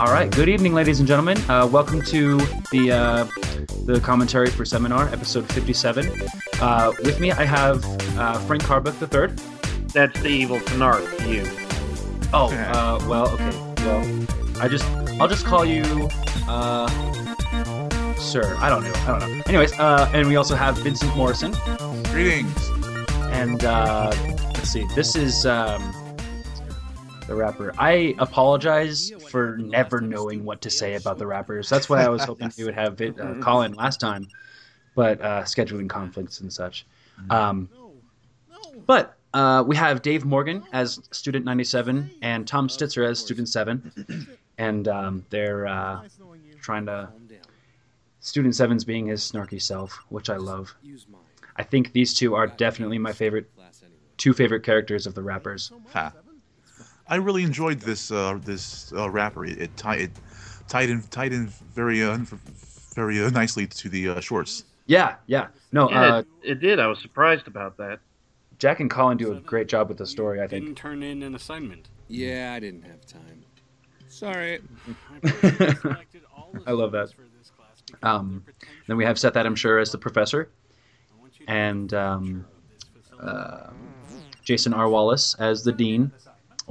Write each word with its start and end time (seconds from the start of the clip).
All 0.00 0.06
right. 0.06 0.30
Good 0.30 0.48
evening, 0.48 0.72
ladies 0.72 0.98
and 0.98 1.06
gentlemen. 1.06 1.36
Uh, 1.50 1.68
welcome 1.70 2.00
to 2.06 2.38
the 2.70 2.90
uh, 2.90 3.24
the 3.84 4.00
commentary 4.02 4.48
for 4.48 4.64
seminar, 4.64 5.06
episode 5.10 5.46
fifty-seven. 5.52 6.10
Uh, 6.58 6.94
with 7.04 7.20
me, 7.20 7.32
I 7.32 7.44
have 7.44 7.84
uh, 8.18 8.38
Frank 8.46 8.64
Carbuck 8.64 8.94
III. 8.94 9.36
That's 9.88 10.18
the 10.22 10.28
evil 10.28 10.58
Canard 10.60 11.02
you. 11.26 11.42
Oh, 12.32 12.50
uh, 12.50 13.04
well, 13.06 13.28
okay. 13.28 13.50
Well, 13.84 14.26
I 14.62 14.68
just 14.68 14.86
I'll 15.20 15.28
just 15.28 15.44
call 15.44 15.66
you 15.66 16.08
uh, 16.48 16.88
sir. 18.14 18.56
I 18.58 18.70
don't 18.70 18.82
know. 18.82 18.92
I 18.94 19.18
don't 19.18 19.36
know. 19.36 19.42
Anyways, 19.48 19.78
uh, 19.78 20.10
and 20.14 20.26
we 20.28 20.36
also 20.36 20.54
have 20.54 20.78
Vincent 20.78 21.14
Morrison. 21.14 21.52
Greetings. 22.04 22.70
And 23.32 23.66
uh, 23.66 24.10
let's 24.54 24.70
see. 24.70 24.86
This 24.94 25.14
is 25.14 25.44
um, 25.44 25.92
the 27.30 27.36
wrapper. 27.36 27.72
I 27.78 28.16
apologize 28.18 29.12
for 29.28 29.56
never 29.56 30.00
knowing 30.00 30.44
what 30.44 30.60
to 30.62 30.70
say 30.70 30.96
about 30.96 31.16
the 31.16 31.28
wrappers. 31.28 31.68
That's 31.68 31.88
why 31.88 32.02
I 32.04 32.08
was 32.08 32.24
hoping 32.24 32.50
we 32.58 32.64
would 32.64 32.74
have 32.74 33.00
it, 33.00 33.18
uh, 33.20 33.34
Colin 33.40 33.72
last 33.74 34.00
time, 34.00 34.26
but 34.96 35.20
uh, 35.20 35.42
scheduling 35.44 35.88
conflicts 35.88 36.40
and 36.40 36.52
such. 36.52 36.86
Um, 37.30 37.68
but 38.84 39.16
uh, 39.32 39.62
we 39.64 39.76
have 39.76 40.02
Dave 40.02 40.24
Morgan 40.24 40.64
as 40.72 40.98
student 41.12 41.44
97 41.44 42.10
and 42.20 42.48
Tom 42.48 42.68
Stitzer 42.68 43.08
as 43.08 43.20
student 43.20 43.48
7. 43.48 44.26
And 44.58 44.88
um, 44.88 45.24
they're 45.30 45.68
uh, 45.68 46.02
trying 46.60 46.86
to. 46.86 47.10
Student 48.22 48.52
7's 48.52 48.84
being 48.84 49.06
his 49.06 49.22
snarky 49.22 49.62
self, 49.62 49.98
which 50.10 50.28
I 50.28 50.36
love. 50.36 50.74
I 51.56 51.62
think 51.62 51.92
these 51.92 52.12
two 52.12 52.34
are 52.34 52.46
definitely 52.46 52.98
my 52.98 53.12
favorite, 53.14 53.50
two 54.18 54.34
favorite 54.34 54.62
characters 54.62 55.06
of 55.06 55.14
the 55.14 55.22
wrappers. 55.22 55.72
Ha. 55.94 56.12
I 57.10 57.16
really 57.16 57.42
enjoyed 57.42 57.80
this 57.80 58.10
uh, 58.10 58.38
this 58.44 58.92
uh, 58.96 59.10
wrapper. 59.10 59.44
It, 59.44 59.58
it, 59.60 59.76
tie, 59.76 59.96
it 59.96 60.10
tied 60.68 60.88
in 60.90 61.02
tied 61.02 61.32
in 61.32 61.48
very 61.74 62.02
uh, 62.02 62.18
very 62.94 63.22
uh, 63.22 63.30
nicely 63.30 63.66
to 63.66 63.88
the 63.88 64.08
uh, 64.10 64.20
shorts. 64.20 64.64
Yeah, 64.86 65.16
yeah. 65.26 65.48
No, 65.72 65.90
Yeah, 65.90 66.14
uh, 66.14 66.18
it, 66.18 66.26
it 66.52 66.60
did. 66.60 66.78
I 66.80 66.86
was 66.86 67.00
surprised 67.00 67.46
about 67.46 67.76
that. 67.76 67.98
Jack 68.58 68.80
and 68.80 68.90
Colin 68.90 69.16
do 69.16 69.32
a 69.32 69.40
great 69.40 69.68
job 69.68 69.88
with 69.88 69.98
the 69.98 70.06
story, 70.06 70.40
I 70.40 70.46
Didn't 70.46 70.66
think. 70.66 70.76
turn 70.78 71.02
in 71.02 71.22
an 71.22 71.34
assignment. 71.34 71.88
Yeah, 72.08 72.52
I 72.54 72.60
didn't 72.60 72.82
have 72.82 73.06
time. 73.06 73.44
Sorry. 74.08 74.60
I 76.66 76.72
love 76.72 76.92
that. 76.92 77.12
Um, 78.04 78.44
then 78.86 78.96
we 78.96 79.04
have 79.04 79.18
Seth 79.18 79.36
Adam 79.36 79.56
Sher 79.56 79.80
as 79.80 79.90
the 79.90 79.98
professor, 79.98 80.48
and 81.48 81.92
um, 81.92 82.46
uh, 83.20 83.70
Jason 84.44 84.72
R. 84.72 84.88
Wallace 84.88 85.34
as 85.40 85.64
the 85.64 85.72
dean, 85.72 86.12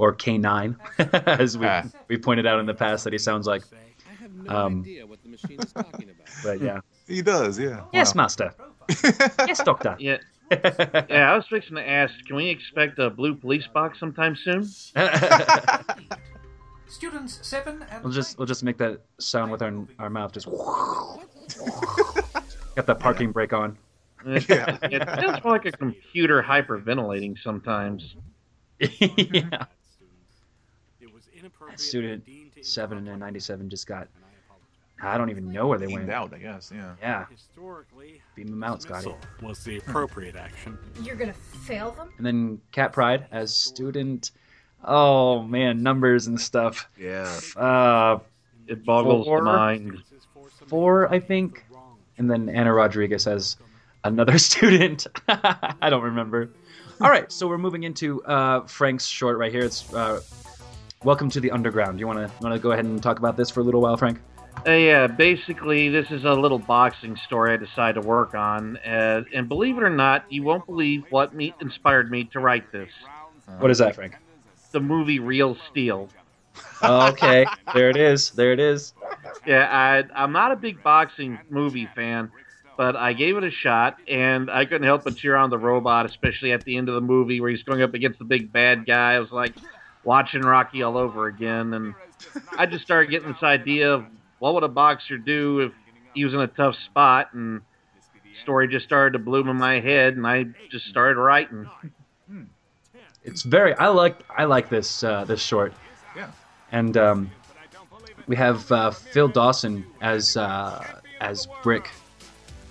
or 0.00 0.14
K9, 0.14 0.76
as 1.38 1.58
we 1.58 1.66
Ah. 1.66 1.82
we 2.08 2.16
pointed 2.16 2.46
out 2.46 2.58
in 2.58 2.64
the 2.66 2.72
past 2.74 3.04
that 3.04 3.12
he 3.12 3.18
sounds 3.18 3.46
like. 3.46 3.62
I 4.08 4.14
have 4.22 4.32
no 4.32 4.56
Um, 4.56 4.80
idea 4.80 5.06
what 5.06 5.22
the 5.22 5.28
machine 5.28 5.60
is 5.60 5.72
talking 5.72 6.08
about. 6.08 6.26
But 6.42 6.60
yeah, 6.62 6.80
He 7.06 7.20
does, 7.20 7.58
yeah. 7.58 7.82
yes, 7.92 8.14
Wow. 8.14 8.22
master. 8.22 8.54
yes, 9.46 9.62
doctor. 9.62 9.94
Yeah, 9.98 10.16
yeah. 10.50 11.30
I 11.32 11.36
was 11.36 11.44
fixing 11.50 11.76
to 11.76 11.86
ask, 11.86 12.14
can 12.26 12.36
we 12.36 12.46
expect 12.48 12.98
a 12.98 13.10
blue 13.10 13.34
police 13.34 13.66
box 13.66 13.98
sometime 14.00 14.34
soon? 14.36 14.64
Students 16.88 17.38
seven 17.46 17.84
and 17.90 18.02
We'll 18.02 18.12
just 18.12 18.38
we'll 18.38 18.46
just 18.46 18.64
make 18.64 18.78
that 18.78 19.00
sound 19.18 19.52
with 19.52 19.60
our 19.62 19.72
our 19.98 20.08
mouth 20.10 20.32
just. 20.32 20.46
Got 22.76 22.86
the 22.86 22.94
parking 22.94 23.32
brake 23.32 23.52
on. 23.52 23.76
It, 24.24 24.48
Yeah. 24.48 24.78
it 24.82 25.02
sounds 25.20 25.44
more 25.44 25.52
like 25.54 25.66
a 25.66 25.72
computer 25.72 26.42
hyperventilating 26.42 27.36
sometimes. 27.42 28.16
yeah. 28.80 29.66
It 31.40 31.44
was 31.44 31.52
inappropriate 31.52 31.80
Student 31.80 32.24
for 32.24 32.30
the 32.30 32.36
dean 32.36 32.50
to 32.56 32.64
seven 32.64 32.98
and 32.98 33.08
our 33.08 33.16
ninety 33.16 33.40
seven 33.40 33.68
just 33.68 33.86
got. 33.86 34.08
I 35.02 35.16
don't 35.16 35.30
even 35.30 35.50
know 35.50 35.66
where 35.66 35.78
they 35.78 35.86
Beamed 35.86 36.00
went. 36.08 36.10
out, 36.10 36.34
I 36.34 36.38
guess. 36.38 36.70
Yeah. 36.74 36.92
Yeah, 37.00 37.24
Historically, 37.30 38.20
beam 38.34 38.48
them 38.48 38.62
out, 38.62 38.82
Scotty. 38.82 39.14
was 39.40 39.64
the 39.64 39.78
appropriate 39.78 40.36
action. 40.36 40.76
You're 41.02 41.16
gonna 41.16 41.32
fail 41.32 41.92
them? 41.92 42.10
And 42.18 42.26
then 42.26 42.60
Cat 42.70 42.92
Pride 42.92 43.24
as 43.32 43.54
student. 43.56 44.32
Oh 44.84 45.42
man, 45.42 45.82
numbers 45.82 46.26
and 46.26 46.38
stuff. 46.38 46.88
Yeah. 46.98 47.40
Uh, 47.56 48.18
It 48.66 48.84
boggles 48.84 49.24
Four. 49.26 49.38
the 49.38 49.44
mind. 49.44 50.02
four, 50.66 51.10
I 51.12 51.18
think. 51.18 51.64
And 52.18 52.30
then 52.30 52.50
Anna 52.50 52.74
Rodriguez 52.74 53.26
as 53.26 53.56
another 54.04 54.36
student. 54.50 55.06
I 55.28 55.88
don't 55.88 56.02
remember. 56.02 56.50
All 57.00 57.08
right, 57.08 57.32
so 57.32 57.48
we're 57.48 57.56
moving 57.56 57.84
into 57.84 58.22
uh, 58.24 58.66
Frank's 58.66 59.06
short 59.06 59.38
right 59.38 59.50
here. 59.50 59.62
It's 59.64 59.90
uh, 59.94 60.20
Welcome 61.02 61.30
to 61.30 61.40
the 61.40 61.50
Underground. 61.50 61.98
You 61.98 62.06
want 62.06 62.18
to 62.18 62.30
want 62.42 62.54
to 62.54 62.58
go 62.58 62.72
ahead 62.72 62.84
and 62.84 63.02
talk 63.02 63.18
about 63.18 63.34
this 63.34 63.48
for 63.48 63.60
a 63.60 63.62
little 63.62 63.80
while, 63.80 63.96
Frank? 63.96 64.20
Uh, 64.66 64.72
yeah, 64.72 65.06
basically, 65.06 65.88
this 65.88 66.10
is 66.10 66.24
a 66.24 66.32
little 66.34 66.58
boxing 66.58 67.16
story 67.16 67.54
I 67.54 67.56
decided 67.56 68.02
to 68.02 68.06
work 68.06 68.34
on. 68.34 68.76
Uh, 68.76 69.22
and 69.32 69.48
believe 69.48 69.78
it 69.78 69.82
or 69.82 69.88
not, 69.88 70.30
you 70.30 70.42
won't 70.42 70.66
believe 70.66 71.04
what 71.08 71.34
me 71.34 71.54
inspired 71.58 72.10
me 72.10 72.24
to 72.34 72.40
write 72.40 72.70
this. 72.70 72.90
What 73.60 73.70
is 73.70 73.78
that, 73.78 73.94
Frank? 73.94 74.18
The 74.72 74.80
movie 74.80 75.20
Real 75.20 75.56
Steel. 75.70 76.10
okay, 76.84 77.46
there 77.72 77.88
it 77.88 77.96
is. 77.96 78.32
There 78.32 78.52
it 78.52 78.60
is. 78.60 78.92
Yeah, 79.46 79.68
I, 79.70 80.04
I'm 80.22 80.32
not 80.32 80.52
a 80.52 80.56
big 80.56 80.82
boxing 80.82 81.38
movie 81.48 81.88
fan, 81.94 82.30
but 82.76 82.94
I 82.94 83.14
gave 83.14 83.38
it 83.38 83.44
a 83.44 83.50
shot, 83.50 83.96
and 84.06 84.50
I 84.50 84.66
couldn't 84.66 84.82
help 84.82 85.04
but 85.04 85.16
cheer 85.16 85.36
on 85.36 85.48
the 85.48 85.58
robot, 85.58 86.04
especially 86.04 86.52
at 86.52 86.64
the 86.64 86.76
end 86.76 86.90
of 86.90 86.94
the 86.94 87.00
movie 87.00 87.40
where 87.40 87.48
he's 87.48 87.62
going 87.62 87.80
up 87.80 87.94
against 87.94 88.18
the 88.18 88.26
big 88.26 88.52
bad 88.52 88.84
guy. 88.84 89.14
I 89.14 89.20
was 89.20 89.30
like 89.30 89.54
watching 90.04 90.42
Rocky 90.42 90.82
all 90.82 90.96
over 90.96 91.26
again, 91.26 91.74
and 91.74 91.94
I 92.56 92.66
just 92.66 92.84
started 92.84 93.10
getting 93.10 93.32
this 93.32 93.42
idea 93.42 93.92
of 93.92 94.04
what 94.38 94.54
would 94.54 94.62
a 94.62 94.68
boxer 94.68 95.18
do 95.18 95.60
if 95.60 95.72
he 96.14 96.24
was 96.24 96.34
in 96.34 96.40
a 96.40 96.46
tough 96.46 96.76
spot, 96.86 97.32
and 97.34 97.60
story 98.42 98.68
just 98.68 98.86
started 98.86 99.12
to 99.12 99.18
bloom 99.18 99.48
in 99.48 99.56
my 99.56 99.80
head, 99.80 100.16
and 100.16 100.26
I 100.26 100.46
just 100.70 100.86
started 100.86 101.20
writing. 101.20 101.68
It's 103.24 103.42
very. 103.42 103.74
I 103.74 103.88
like. 103.88 104.18
I 104.36 104.44
like 104.44 104.70
this. 104.70 105.04
Uh, 105.04 105.24
this 105.24 105.42
short. 105.42 105.74
Yeah. 106.16 106.30
And 106.72 106.96
um, 106.96 107.30
we 108.26 108.36
have 108.36 108.70
uh, 108.72 108.90
Phil 108.90 109.28
Dawson 109.28 109.84
as 110.00 110.36
uh, 110.36 111.00
as 111.20 111.46
Brick, 111.62 111.90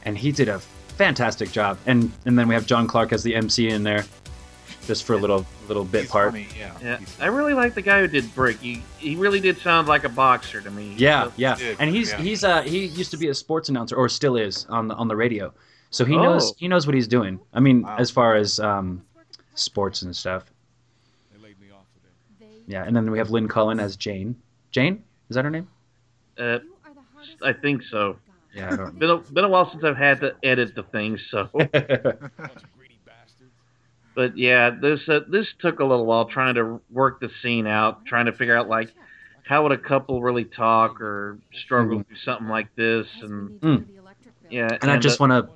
and 0.06 0.18
he 0.18 0.31
did 0.31 0.50
a 0.50 0.59
fantastic 0.59 1.51
job. 1.51 1.78
And 1.85 2.12
and 2.25 2.38
then 2.38 2.47
we 2.47 2.56
have 2.56 2.66
John 2.66 2.88
Clark 2.88 3.13
as 3.13 3.23
the 3.23 3.35
MC 3.35 3.69
in 3.69 3.84
there, 3.84 4.06
just 4.88 5.03
for 5.03 5.13
a 5.13 5.18
little 5.18 5.45
little 5.69 5.85
bit 5.85 6.02
He's 6.02 6.12
part. 6.12 6.31
funny, 6.31 6.47
yeah. 6.57 6.74
Yeah, 6.84 7.00
I 7.22 7.28
really 7.28 7.53
like 7.53 7.74
the 7.75 7.81
guy 7.81 8.02
who 8.02 8.07
did 8.07 8.34
Brick. 8.35 8.57
He 8.59 8.84
he 8.97 9.16
really 9.16 9.40
did 9.40 9.57
sound 9.59 9.88
like 9.88 10.03
a 10.03 10.09
boxer 10.09 10.59
to 10.62 10.69
me. 10.69 10.96
Yeah, 10.97 11.25
So- 11.25 11.34
yeah. 11.38 11.56
Yeah, 11.59 11.75
And 11.80 11.90
he's 11.90 12.12
yeah. 12.12 12.18
he's 12.18 12.44
uh 12.44 12.62
he 12.63 12.85
used 12.88 13.12
to 13.12 13.18
be 13.18 13.30
a 13.30 13.34
sports 13.34 13.69
announcer 13.69 13.96
or 13.96 14.09
still 14.09 14.35
is 14.35 14.66
on 14.69 14.88
the 14.90 14.96
on 14.96 15.07
the 15.07 15.16
radio, 15.16 15.53
so 15.91 16.03
he 16.03 16.16
Oh. 16.16 16.24
knows 16.24 16.53
he 16.57 16.68
knows 16.68 16.85
what 16.85 16.96
he's 16.96 17.07
doing. 17.07 17.40
I 17.53 17.59
mean, 17.62 17.84
Wow. 17.84 17.96
as 17.97 18.12
far 18.12 18.35
as 18.35 18.59
um, 18.59 19.03
sports 19.56 20.02
and 20.02 20.16
stuff. 20.16 20.44
They 21.31 21.40
laid 21.41 21.59
me 21.62 21.68
off 21.72 21.86
today. 22.40 22.51
Yeah, 22.68 22.84
and 22.86 22.96
then 22.96 23.09
we 23.12 23.18
have 23.19 23.30
Lynn 23.30 23.47
Cullen 23.47 23.80
as 23.80 23.96
Jane. 23.96 24.36
Jane 24.72 25.03
is 25.30 25.36
that 25.36 25.46
her 25.46 25.51
name? 25.51 25.68
Uh, 26.38 26.59
I 27.44 27.53
think 27.53 27.84
so. 27.84 28.18
Yeah, 28.56 28.74
I 28.74 28.75
don't. 28.78 28.97
Been 28.97 29.09
a, 29.12 29.18
been 29.18 29.44
a 29.44 29.50
while 29.50 29.69
since 29.69 29.84
I've 29.84 29.96
had 29.97 30.19
to 30.22 30.36
edit 30.44 30.74
the 30.74 30.81
thing, 30.84 31.19
so. 31.30 31.50
But 34.19 34.38
yeah, 34.38 34.72
this 34.72 35.00
uh, 35.07 35.22
this 35.30 35.47
took 35.59 35.80
a 35.80 35.85
little 35.85 36.06
while 36.06 36.25
trying 36.25 36.56
to 36.56 36.81
work 36.91 37.22
the 37.22 37.31
scene 37.41 37.66
out, 37.66 38.06
trying 38.06 38.25
to 38.25 38.34
figure 38.34 38.53
out 38.53 38.68
like 38.68 38.91
how 39.47 39.63
would 39.63 39.72
a 39.72 39.78
couple 39.78 40.22
really 40.22 40.44
talk 40.44 41.00
or 41.00 41.40
struggle 41.63 42.03
through 42.06 42.18
something 42.25 42.50
like 42.50 42.68
this, 42.75 43.07
and 43.22 43.62
Mm. 43.62 43.85
yeah. 44.50 44.78
And 44.81 44.91
I 44.91 44.97
just 44.97 45.22
uh, 45.22 45.24
want 45.25 45.47
to 45.47 45.50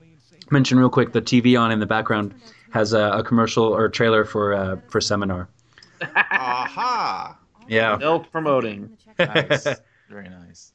mention 0.49 0.79
real 0.79 0.89
quick 0.89 1.11
the 1.11 1.21
TV 1.21 1.59
on 1.59 1.73
in 1.73 1.81
the 1.81 1.85
background 1.85 2.33
has 2.69 2.93
a, 2.93 3.01
a 3.11 3.21
commercial 3.21 3.65
or 3.65 3.89
trailer 3.89 4.23
for 4.23 4.53
uh, 4.53 4.77
for 4.87 5.01
seminar. 5.01 5.49
Aha! 6.15 7.37
Yeah, 7.67 7.99
self 7.99 8.31
promoting. 8.31 8.97
Nice. 9.19 9.67
Very 10.09 10.29
nice. 10.29 10.71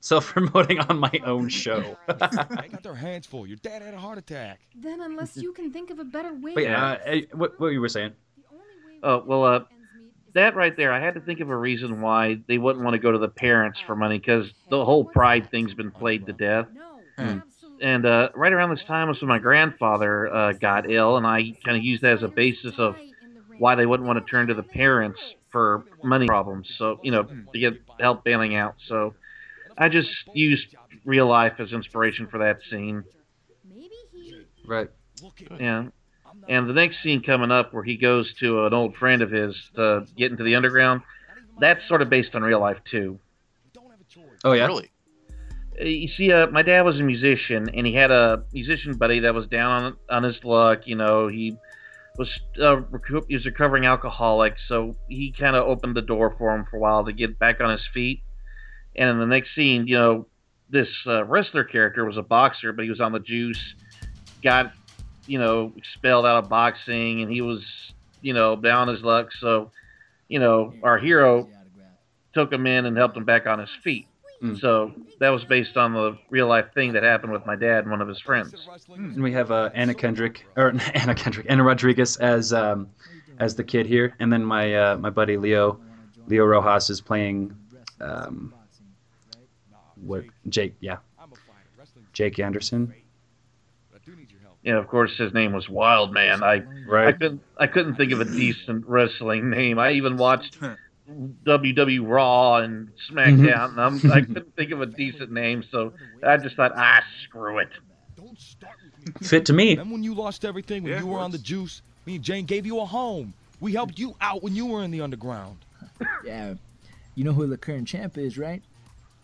Self 0.00 0.26
promoting 0.26 0.80
on 0.80 0.98
my 0.98 1.20
own 1.24 1.48
show. 1.48 1.96
they 2.08 2.68
got 2.68 2.82
their 2.82 2.94
hands 2.94 3.26
full. 3.26 3.46
Your 3.46 3.58
dad 3.58 3.82
had 3.82 3.94
a 3.94 3.98
heart 3.98 4.18
attack. 4.18 4.60
Then 4.74 5.00
unless 5.00 5.36
you 5.36 5.52
can 5.52 5.72
think 5.72 5.90
of 5.90 5.98
a 5.98 6.04
better 6.04 6.34
way. 6.34 6.54
Wait, 6.54 6.68
uh, 6.68 6.96
eh, 7.04 7.22
what 7.32 7.58
what 7.60 7.68
you 7.68 7.80
were 7.80 7.88
saying? 7.88 8.12
Oh 9.02 9.22
well, 9.24 9.44
uh, 9.44 9.60
that 10.34 10.54
right 10.56 10.76
there, 10.76 10.92
I 10.92 11.00
had 11.00 11.14
to 11.14 11.20
think 11.20 11.40
of 11.40 11.50
a 11.50 11.56
reason 11.56 12.00
why 12.00 12.40
they 12.46 12.58
wouldn't 12.58 12.84
want 12.84 12.94
to 12.94 12.98
go 12.98 13.12
to 13.12 13.18
the 13.18 13.28
parents 13.28 13.80
for 13.86 13.96
money 13.96 14.18
because 14.18 14.50
the 14.68 14.84
whole 14.84 15.04
pride 15.04 15.50
thing's 15.50 15.74
been 15.74 15.90
played 15.90 16.26
to 16.26 16.32
death. 16.32 16.66
No, 16.72 17.00
And 17.80 18.06
uh, 18.06 18.28
right 18.34 18.52
around 18.52 18.70
this 18.70 18.84
time 18.84 19.08
was 19.08 19.20
when 19.20 19.28
my 19.28 19.38
grandfather 19.38 20.32
uh, 20.32 20.52
got 20.52 20.90
ill, 20.90 21.16
and 21.16 21.26
I 21.26 21.54
kind 21.64 21.76
of 21.76 21.82
used 21.82 22.02
that 22.02 22.12
as 22.12 22.22
a 22.22 22.28
basis 22.28 22.74
of 22.78 22.96
why 23.58 23.74
they 23.74 23.86
wouldn't 23.86 24.06
want 24.06 24.24
to 24.24 24.30
turn 24.30 24.46
to 24.48 24.54
the 24.54 24.62
parents 24.62 25.20
for 25.50 25.84
money 26.02 26.26
problems. 26.26 26.68
So 26.76 27.00
you 27.02 27.10
know 27.10 27.24
to 27.24 27.58
get 27.58 27.80
help 27.98 28.22
bailing 28.24 28.54
out. 28.54 28.76
So 28.86 29.14
I 29.80 29.88
just 29.88 30.10
used 30.34 30.76
real 31.04 31.26
life 31.26 31.54
as 31.58 31.72
inspiration 31.72 32.28
for 32.28 32.38
that 32.38 32.58
scene. 32.70 33.02
Right. 34.66 34.88
Yeah. 35.58 35.86
And 36.48 36.68
the 36.68 36.74
next 36.74 37.02
scene 37.02 37.22
coming 37.22 37.50
up 37.50 37.72
where 37.72 37.82
he 37.82 37.96
goes 37.96 38.32
to 38.40 38.66
an 38.66 38.74
old 38.74 38.94
friend 38.96 39.22
of 39.22 39.30
his 39.30 39.56
to 39.76 40.06
get 40.16 40.30
into 40.30 40.44
the 40.44 40.54
underground, 40.54 41.00
that's 41.58 41.86
sort 41.88 42.02
of 42.02 42.10
based 42.10 42.34
on 42.34 42.42
real 42.42 42.60
life 42.60 42.78
too. 42.90 43.18
Oh 44.44 44.52
yeah. 44.52 44.66
Really? 44.66 44.90
Uh, 45.80 45.84
You 45.84 46.08
see, 46.08 46.30
uh, 46.30 46.48
my 46.48 46.62
dad 46.62 46.82
was 46.82 47.00
a 47.00 47.02
musician, 47.02 47.70
and 47.70 47.86
he 47.86 47.94
had 47.94 48.10
a 48.10 48.44
musician 48.52 48.94
buddy 48.96 49.20
that 49.20 49.34
was 49.34 49.46
down 49.46 49.82
on, 49.84 49.96
on 50.10 50.22
his 50.24 50.42
luck. 50.44 50.86
You 50.86 50.96
know, 50.96 51.28
he 51.28 51.56
was 52.18 52.28
uh, 52.58 52.82
recu- 52.92 53.24
he 53.28 53.34
was 53.34 53.46
a 53.46 53.50
recovering 53.50 53.86
alcoholic, 53.86 54.56
so 54.68 54.96
he 55.08 55.32
kind 55.32 55.56
of 55.56 55.66
opened 55.66 55.96
the 55.96 56.02
door 56.02 56.34
for 56.36 56.54
him 56.54 56.66
for 56.70 56.76
a 56.76 56.80
while 56.80 57.04
to 57.04 57.12
get 57.12 57.38
back 57.38 57.60
on 57.60 57.70
his 57.70 57.86
feet. 57.94 58.22
And 58.96 59.08
in 59.08 59.18
the 59.18 59.26
next 59.26 59.54
scene, 59.54 59.86
you 59.86 59.96
know, 59.96 60.26
this 60.68 60.88
uh, 61.06 61.24
wrestler 61.24 61.64
character 61.64 62.04
was 62.04 62.16
a 62.16 62.22
boxer, 62.22 62.72
but 62.72 62.84
he 62.84 62.90
was 62.90 63.00
on 63.00 63.12
the 63.12 63.20
juice, 63.20 63.74
got 64.42 64.72
you 65.26 65.38
know 65.38 65.72
expelled 65.76 66.26
out 66.26 66.44
of 66.44 66.50
boxing, 66.50 67.22
and 67.22 67.30
he 67.30 67.40
was 67.40 67.62
you 68.22 68.32
know 68.32 68.56
down 68.56 68.88
on 68.88 68.94
his 68.94 69.02
luck. 69.02 69.30
So, 69.38 69.70
you 70.28 70.38
know, 70.38 70.72
our 70.82 70.98
hero 70.98 71.48
took 72.32 72.52
him 72.52 72.66
in 72.66 72.86
and 72.86 72.96
helped 72.96 73.16
him 73.16 73.24
back 73.24 73.46
on 73.46 73.58
his 73.58 73.70
feet. 73.82 74.06
Mm. 74.42 74.58
So 74.58 74.92
that 75.18 75.28
was 75.28 75.44
based 75.44 75.76
on 75.76 75.92
the 75.92 76.16
real 76.30 76.46
life 76.46 76.66
thing 76.72 76.92
that 76.94 77.02
happened 77.02 77.32
with 77.32 77.44
my 77.44 77.56
dad 77.56 77.80
and 77.80 77.90
one 77.90 78.00
of 78.00 78.08
his 78.08 78.20
friends. 78.20 78.54
And 78.88 79.22
we 79.22 79.32
have 79.32 79.50
uh, 79.50 79.70
Anna 79.74 79.92
Kendrick 79.92 80.46
or 80.56 80.72
Anna 80.94 81.14
Kendrick, 81.14 81.46
Anna 81.48 81.62
Rodriguez 81.62 82.16
as 82.18 82.52
um, 82.52 82.88
as 83.38 83.54
the 83.54 83.64
kid 83.64 83.86
here, 83.86 84.14
and 84.20 84.32
then 84.32 84.44
my 84.44 84.74
uh, 84.74 84.96
my 84.96 85.10
buddy 85.10 85.36
Leo, 85.36 85.80
Leo 86.26 86.44
Rojas 86.44 86.88
is 86.90 87.00
playing 87.00 87.54
um, 88.00 88.54
what 90.02 90.24
Jake? 90.48 90.74
Yeah, 90.80 90.96
Jake 92.12 92.38
Anderson. 92.38 92.92
Yeah, 94.62 94.76
of 94.78 94.88
course 94.88 95.16
his 95.16 95.32
name 95.32 95.52
was 95.52 95.68
Wild 95.68 96.12
Man. 96.12 96.42
I 96.42 96.54
I 96.56 96.62
Right. 96.86 97.18
couldn't 97.18 97.42
I 97.56 97.66
couldn't 97.66 97.96
think 97.96 98.12
of 98.12 98.20
a 98.20 98.24
decent 98.24 98.84
wrestling 98.86 99.48
name. 99.50 99.78
I 99.78 99.92
even 99.92 100.16
watched 100.18 100.58
WW 101.10 102.06
Raw 102.08 102.56
and 102.58 102.90
SmackDown, 103.10 103.70
and 103.70 103.80
I'm, 103.80 104.10
I 104.12 104.20
couldn't 104.20 104.54
think 104.56 104.70
of 104.70 104.80
a 104.80 104.86
decent 104.86 105.32
name, 105.32 105.64
so 105.70 105.92
I 106.22 106.36
just 106.36 106.56
thought, 106.56 106.72
ah, 106.76 107.02
screw 107.24 107.58
it. 107.58 107.68
Fit 109.22 109.46
to 109.46 109.52
me. 109.52 109.70
Remember 109.70 109.94
when 109.94 110.02
you 110.04 110.14
lost 110.14 110.44
everything 110.44 110.82
when 110.84 110.92
Yeah, 110.92 110.98
you 111.00 111.06
were 111.06 111.18
on 111.18 111.30
the 111.30 111.38
juice? 111.38 111.82
Me 112.06 112.16
and 112.16 112.24
Jane 112.24 112.44
gave 112.44 112.66
you 112.66 112.80
a 112.80 112.84
home. 112.84 113.34
We 113.60 113.72
helped 113.72 113.98
you 113.98 114.14
out 114.20 114.42
when 114.42 114.54
you 114.54 114.66
were 114.66 114.82
in 114.82 114.90
the 114.90 115.00
underground. 115.00 115.58
Yeah. 116.24 116.54
You 117.14 117.24
know 117.24 117.32
who 117.32 117.46
the 117.46 117.56
current 117.58 117.88
champ 117.88 118.16
is, 118.16 118.38
right? 118.38 118.62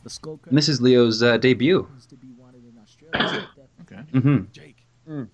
The 0.06 0.10
Skull 0.10 0.38
And 0.46 0.56
this 0.56 0.68
is 0.68 0.80
Leo's 0.80 1.20
uh, 1.20 1.36
debut. 1.36 1.84
used 1.96 2.10
to 2.10 2.14
be 2.14 2.28
wanted 2.38 2.62
in 2.64 2.78
Australia. 2.80 3.48
Okay. 3.80 4.02
hmm 4.20 4.44
Jake, 4.52 4.76
Mm. 5.10 5.26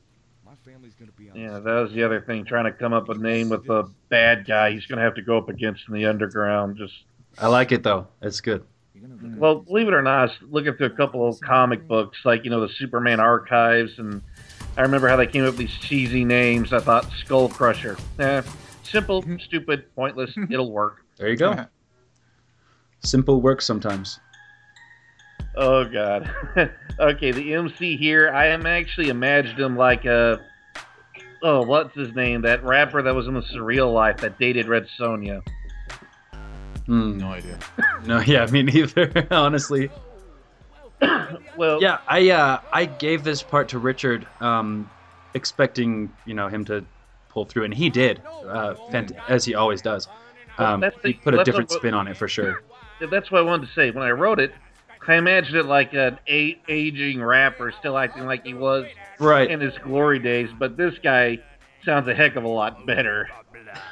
my 0.47 0.53
family's 0.65 0.95
gonna 0.95 1.13
be 1.13 1.29
on 1.29 1.37
Yeah, 1.37 1.59
that 1.59 1.73
was 1.83 1.93
the 1.93 2.03
other 2.03 2.23
thing, 2.23 2.47
trying 2.47 2.65
to 2.65 2.73
come 2.73 2.95
up 2.95 3.07
with 3.07 3.19
a 3.19 3.21
name 3.21 3.51
with 3.51 3.69
a 3.69 3.87
bad 4.09 4.47
guy 4.47 4.71
he's 4.73 4.87
going 4.87 4.97
to 4.97 5.03
have 5.03 5.15
to 5.17 5.21
go 5.23 5.37
up 5.37 5.51
against 5.51 5.87
in 5.89 5.95
the 5.95 6.07
underground. 6.07 6.79
Just 6.79 6.95
I 7.39 7.49
like 7.49 7.71
it 7.71 7.83
though. 7.83 8.07
It's 8.23 8.41
good. 8.41 8.65
You're 8.95 9.07
gonna 9.07 9.21
look 9.23 9.39
Well, 9.39 9.55
believe 9.57 9.89
it 9.89 9.93
or 9.95 10.01
not, 10.01 10.19
I 10.21 10.23
was 10.23 10.33
looking 10.51 10.73
through 10.73 10.87
a 10.87 10.97
couple 10.97 11.29
of 11.29 11.39
comic 11.43 11.87
books, 11.87 12.17
like 12.25 12.43
you 12.45 12.51
know 12.51 12.67
the 12.67 12.73
Superman 12.73 13.21
archives, 13.21 13.99
and 13.99 14.23
I 14.79 14.81
remember 14.81 15.07
how 15.07 15.17
they 15.17 15.27
came 15.27 15.43
up 15.45 15.49
with 15.49 15.59
these 15.59 15.79
cheesy 15.81 16.25
names. 16.25 16.73
I 16.73 16.79
thought 16.79 17.11
Skull 17.21 17.51
Crusher, 17.51 17.99
eh, 18.21 18.41
simple, 18.85 19.23
stupid, 19.45 19.95
pointless. 19.95 20.35
It'll 20.49 20.73
work. 20.73 21.05
There 21.19 21.29
you 21.29 21.37
go. 21.37 21.67
Simple 23.05 23.43
works 23.43 23.67
sometimes. 23.67 24.19
Oh 25.55 25.85
God. 25.85 26.31
okay, 26.99 27.31
the 27.33 27.55
MC 27.55 27.97
here. 27.97 28.31
I 28.31 28.47
am 28.49 28.67
actually 28.67 29.09
imagined 29.09 29.59
him 29.61 29.77
like 29.77 30.05
a. 30.05 30.41
Oh, 31.43 31.63
what's 31.65 31.95
his 31.97 32.15
name? 32.15 32.43
That 32.43 32.63
rapper 32.65 33.03
that 33.03 33.15
was 33.15 33.27
in 33.27 33.35
the 33.35 33.41
Surreal 33.43 33.93
Life 33.93 34.19
that 34.19 34.39
dated 34.39 34.69
Red 34.69 34.87
Sonja. 34.99 35.43
Hmm. 36.87 37.19
No 37.19 37.29
idea. 37.29 37.59
No, 38.07 38.19
yeah, 38.21 38.47
me 38.47 38.63
neither. 38.63 39.27
Honestly. 39.31 39.91
Well, 41.57 41.83
Yeah, 41.83 41.99
I 42.09 42.31
uh, 42.31 42.61
I 42.73 42.85
gave 42.87 43.25
this 43.25 43.43
part 43.43 43.69
to 43.71 43.79
Richard, 43.79 44.27
um, 44.41 44.89
expecting 45.35 46.13
you 46.27 46.35
know 46.35 46.49
him 46.49 46.65
to 46.67 46.85
pull 47.29 47.45
through, 47.45 47.65
and 47.65 47.75
he 47.75 47.91
did, 47.91 48.21
uh, 48.47 48.75
fant- 48.91 49.17
as 49.29 49.45
he 49.45 49.55
always 49.55 49.83
does. 49.83 50.09
Um, 50.59 50.81
That's 50.81 50.97
the- 51.03 51.09
he 51.09 51.15
put 51.15 51.35
a 51.35 51.45
different 51.45 51.71
what- 51.71 51.79
spin 51.79 51.95
on 51.95 52.09
it 52.09 52.17
for 52.17 52.27
sure. 52.29 52.63
that's 53.11 53.31
what 53.31 53.39
I 53.41 53.43
wanted 53.43 53.67
to 53.69 53.73
say. 53.75 53.91
When 53.91 54.03
I 54.05 54.11
wrote 54.11 54.39
it, 54.41 54.53
I 55.09 55.15
imagined 55.15 55.57
it 55.57 55.67
like 55.67 55.93
an 55.95 56.19
aging 56.27 57.23
rapper 57.23 57.73
still 57.79 57.99
acting 57.99 58.25
like 58.25 58.45
he 58.45 58.55
was 58.55 58.87
Right. 59.19 59.51
in 59.51 59.61
his 59.61 59.75
glory 59.85 60.19
days, 60.19 60.49
but 60.59 60.77
this 60.77 60.95
guy 61.03 61.39
sounds 61.85 62.07
a 62.09 62.15
heck 62.15 62.37
of 62.37 62.45
a 62.45 62.49
lot 62.49 62.87
better. 62.87 63.29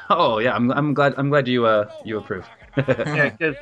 Oh 0.08 0.38
yeah, 0.38 0.54
I'm, 0.54 0.70
I'm 0.72 0.94
glad 0.94 1.14
I'm 1.16 1.28
glad 1.30 1.48
you 1.48 1.66
uh 1.66 1.90
you 2.04 2.18
approve. 2.18 2.44
yeah, 2.76 3.30
because 3.30 3.56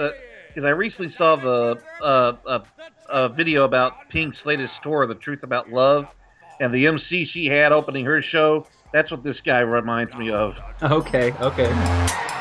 I 0.57 0.69
recently 0.71 1.15
saw 1.17 1.37
the 1.37 1.81
uh, 2.03 2.33
a, 2.47 2.63
a 3.09 3.29
video 3.29 3.65
about 3.65 3.93
Pink's 4.11 4.39
latest 4.45 4.73
tour, 4.83 5.07
The 5.07 5.15
Truth 5.15 5.43
About 5.43 5.71
Love, 5.71 6.07
and 6.61 6.73
the 6.75 6.87
MC 6.87 7.27
she 7.27 7.47
had 7.47 7.73
opening 7.73 8.05
her 8.05 8.21
show. 8.23 8.67
That's 8.93 9.11
what 9.11 9.23
this 9.23 9.37
guy 9.45 9.61
reminds 9.61 10.15
me 10.15 10.31
of. 10.31 10.55
okay, 10.83 11.33
okay. 11.33 12.38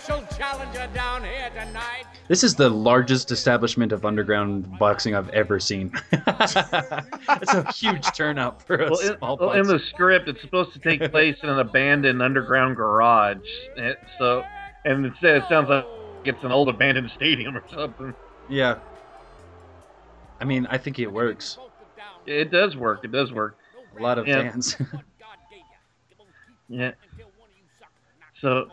Special 0.00 0.24
challenger 0.38 0.88
down 0.94 1.22
here 1.22 1.50
tonight. 1.50 2.04
This 2.26 2.42
is 2.42 2.54
the 2.54 2.70
largest 2.70 3.30
establishment 3.30 3.92
of 3.92 4.06
underground 4.06 4.78
boxing 4.78 5.14
I've 5.14 5.28
ever 5.30 5.60
seen. 5.60 5.92
It's 6.12 7.52
a 7.54 7.70
huge 7.72 8.06
turnout 8.16 8.62
for 8.62 8.76
a 8.76 8.90
Well, 8.90 9.00
in, 9.00 9.18
small 9.18 9.36
well, 9.36 9.52
in 9.52 9.66
the 9.66 9.78
script, 9.78 10.28
it's 10.28 10.40
supposed 10.40 10.72
to 10.72 10.78
take 10.78 11.10
place 11.10 11.36
in 11.42 11.48
an 11.50 11.58
abandoned 11.58 12.22
underground 12.22 12.76
garage. 12.76 13.38
Eh, 13.76 13.92
So, 14.18 14.42
and 14.86 15.04
instead, 15.06 15.36
it 15.42 15.44
sounds 15.48 15.68
like 15.68 15.84
it's 16.24 16.42
an 16.42 16.52
old 16.52 16.68
abandoned 16.70 17.10
stadium 17.14 17.56
or 17.56 17.64
something. 17.70 18.14
Yeah. 18.48 18.78
I 20.40 20.44
mean, 20.44 20.66
I 20.70 20.78
think 20.78 20.98
it 21.00 21.12
works. 21.12 21.58
It 22.26 22.50
does 22.50 22.76
work. 22.76 23.04
It 23.04 23.12
does 23.12 23.30
work. 23.32 23.58
A 23.98 24.02
lot 24.02 24.18
of 24.18 24.26
Yeah. 24.26 24.50
fans. 24.50 24.76
Yeah. 26.68 26.92
So, 28.40 28.68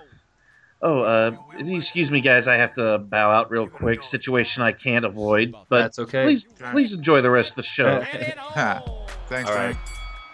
oh, 0.82 1.02
uh, 1.02 1.32
excuse 1.58 2.10
me, 2.10 2.22
guys. 2.22 2.48
I 2.48 2.56
have 2.56 2.74
to 2.76 2.98
bow 3.00 3.32
out 3.32 3.52
real 3.52 3.68
quick. 3.68 4.00
Situation 4.12 4.62
I 4.62 4.72
can't 4.72 5.06
avoid, 5.06 5.54
but 5.70 5.82
That's 5.82 6.00
okay. 6.00 6.24
please, 6.26 6.44
please 6.72 6.92
enjoy 6.94 7.22
the 7.22 7.30
rest 7.32 7.50
of 7.52 7.56
the 7.58 7.64
show. 7.64 8.04
Thanks, 8.04 9.50
All 9.50 9.56
right. 9.56 9.76
Frank. 9.76 9.78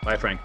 Bye, 0.04 0.18
Frank. 0.18 0.42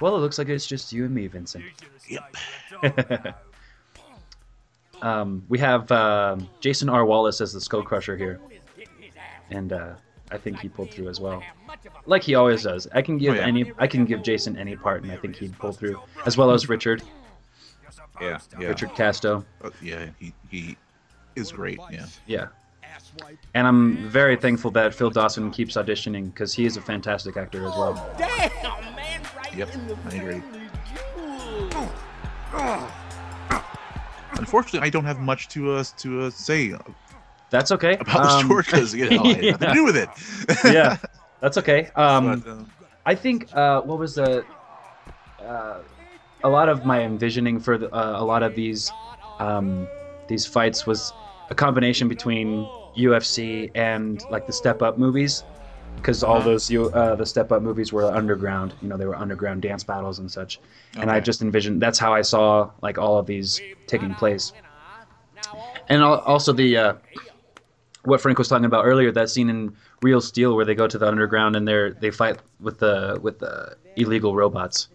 Well, 0.00 0.16
it 0.16 0.20
looks 0.20 0.38
like 0.38 0.48
it's 0.48 0.66
just 0.66 0.92
you 0.92 1.04
and 1.06 1.14
me, 1.14 1.26
Vincent. 1.26 1.64
Yep. 2.08 3.34
um, 5.02 5.44
we 5.48 5.58
have 5.58 5.90
um, 5.92 6.48
Jason 6.60 6.88
R. 6.88 7.04
Wallace 7.04 7.40
as 7.40 7.52
the 7.52 7.60
Skull 7.60 7.82
Crusher 7.82 8.16
here, 8.16 8.40
and 9.50 9.72
uh, 9.72 9.94
I 10.30 10.38
think 10.38 10.60
he 10.60 10.68
pulled 10.68 10.90
through 10.92 11.08
as 11.08 11.20
well, 11.20 11.42
like 12.06 12.22
he 12.22 12.34
always 12.36 12.62
does. 12.62 12.86
I 12.94 13.02
can 13.02 13.18
give 13.18 13.34
Oh, 13.34 13.38
yeah. 13.38 13.46
any, 13.46 13.72
I 13.78 13.86
can 13.88 14.04
give 14.04 14.22
Jason 14.22 14.56
any 14.56 14.76
part, 14.76 15.02
and 15.02 15.10
I 15.12 15.16
think 15.16 15.36
he'd 15.36 15.58
pull 15.58 15.72
through, 15.72 16.00
as 16.26 16.36
well 16.36 16.50
as 16.52 16.68
Richard, 16.68 17.02
Yeah. 18.20 18.38
Yeah. 18.58 18.68
Richard 18.68 18.94
Casto. 18.94 19.44
Uh, 19.62 19.70
yeah. 19.82 20.06
He 20.18 20.32
he 20.50 20.76
is 21.36 21.52
great. 21.52 21.80
Yeah. 21.90 22.06
Yeah. 22.26 22.46
And 23.54 23.66
I'm 23.66 24.08
very 24.08 24.36
thankful 24.36 24.70
that 24.72 24.94
Phil 24.94 25.10
Dawson 25.10 25.50
keeps 25.50 25.76
auditioning 25.76 26.26
because 26.32 26.52
he 26.52 26.64
is 26.66 26.76
a 26.76 26.80
fantastic 26.80 27.36
actor 27.36 27.66
as 27.66 27.74
well. 27.76 27.94
Damn, 28.18 28.50
man, 28.96 29.20
right 29.36 29.54
Yep. 29.56 29.74
in 29.74 29.86
the 29.86 29.96
I 30.06 30.14
agree. 30.14 30.42
Unfortunately, 34.32 34.86
I 34.86 34.90
don't 34.90 35.04
have 35.04 35.18
much 35.20 35.48
to 35.48 35.72
uh, 35.72 35.84
to 35.98 36.22
uh, 36.22 36.30
say 36.30 36.74
That's 37.50 37.72
okay. 37.72 37.94
about 37.94 38.22
the 38.22 38.28
Um, 38.28 38.44
story 38.46 38.62
because 38.64 38.94
you 38.94 39.08
know 39.10 39.22
I 39.24 39.28
had 39.28 39.44
nothing 39.44 39.68
to 39.68 39.74
do 39.74 39.84
with 39.84 39.96
it. 39.96 40.08
yeah, 40.72 40.96
that's 41.40 41.56
okay. 41.58 41.90
Um, 41.96 42.40
But, 42.44 42.50
uh, 42.50 42.56
I 43.06 43.14
think 43.14 43.48
uh, 43.54 43.80
what 43.82 43.98
was 43.98 44.14
the 44.16 44.44
uh, 45.42 45.78
a 46.44 46.48
lot 46.48 46.68
of 46.68 46.84
my 46.84 47.02
envisioning 47.02 47.60
for 47.60 47.78
the, 47.78 47.92
uh, 47.94 48.20
a 48.20 48.24
lot 48.24 48.42
of 48.42 48.54
these 48.54 48.90
um, 49.38 49.88
these 50.28 50.46
fights 50.46 50.86
was 50.86 51.12
a 51.50 51.54
combination 51.54 52.08
between 52.08 52.66
UFC 52.96 53.70
and 53.74 54.24
like 54.30 54.46
the 54.46 54.52
Step 54.52 54.82
Up 54.82 54.98
movies, 54.98 55.44
because 55.96 56.22
all 56.22 56.36
Uh-huh. 56.38 56.44
those 56.50 56.70
you 56.70 56.90
uh, 56.90 57.14
the 57.16 57.26
Step 57.26 57.50
Up 57.52 57.62
movies 57.62 57.92
were 57.92 58.04
underground. 58.04 58.74
You 58.82 58.88
know, 58.88 58.96
they 58.96 59.06
were 59.06 59.16
underground 59.16 59.62
dance 59.62 59.84
battles 59.84 60.18
and 60.18 60.30
such. 60.30 60.60
And 60.96 61.10
I 61.10 61.20
just 61.20 61.42
envisioned 61.42 61.80
that's 61.82 61.98
how 61.98 62.12
I 62.12 62.22
saw 62.22 62.70
like 62.82 62.98
all 62.98 63.18
of 63.18 63.26
these 63.26 63.62
taking 63.86 64.14
place. 64.14 64.52
And 65.88 66.02
also 66.02 66.52
the 66.52 66.76
uh, 66.76 66.94
what 68.04 68.20
Frank 68.20 68.38
was 68.38 68.48
talking 68.48 68.64
about 68.66 68.84
earlier, 68.84 69.10
that 69.12 69.30
scene 69.30 69.48
in 69.48 69.74
Real 70.02 70.20
Steel 70.20 70.54
where 70.56 70.64
they 70.64 70.74
go 70.74 70.86
to 70.86 70.98
the 70.98 71.06
underground 71.08 71.56
and 71.56 71.66
they're 71.66 71.92
they 71.92 72.10
fight 72.10 72.38
with 72.60 72.78
the 72.78 73.18
with 73.22 73.38
the 73.38 73.76
illegal 73.96 74.34
robots. 74.34 74.88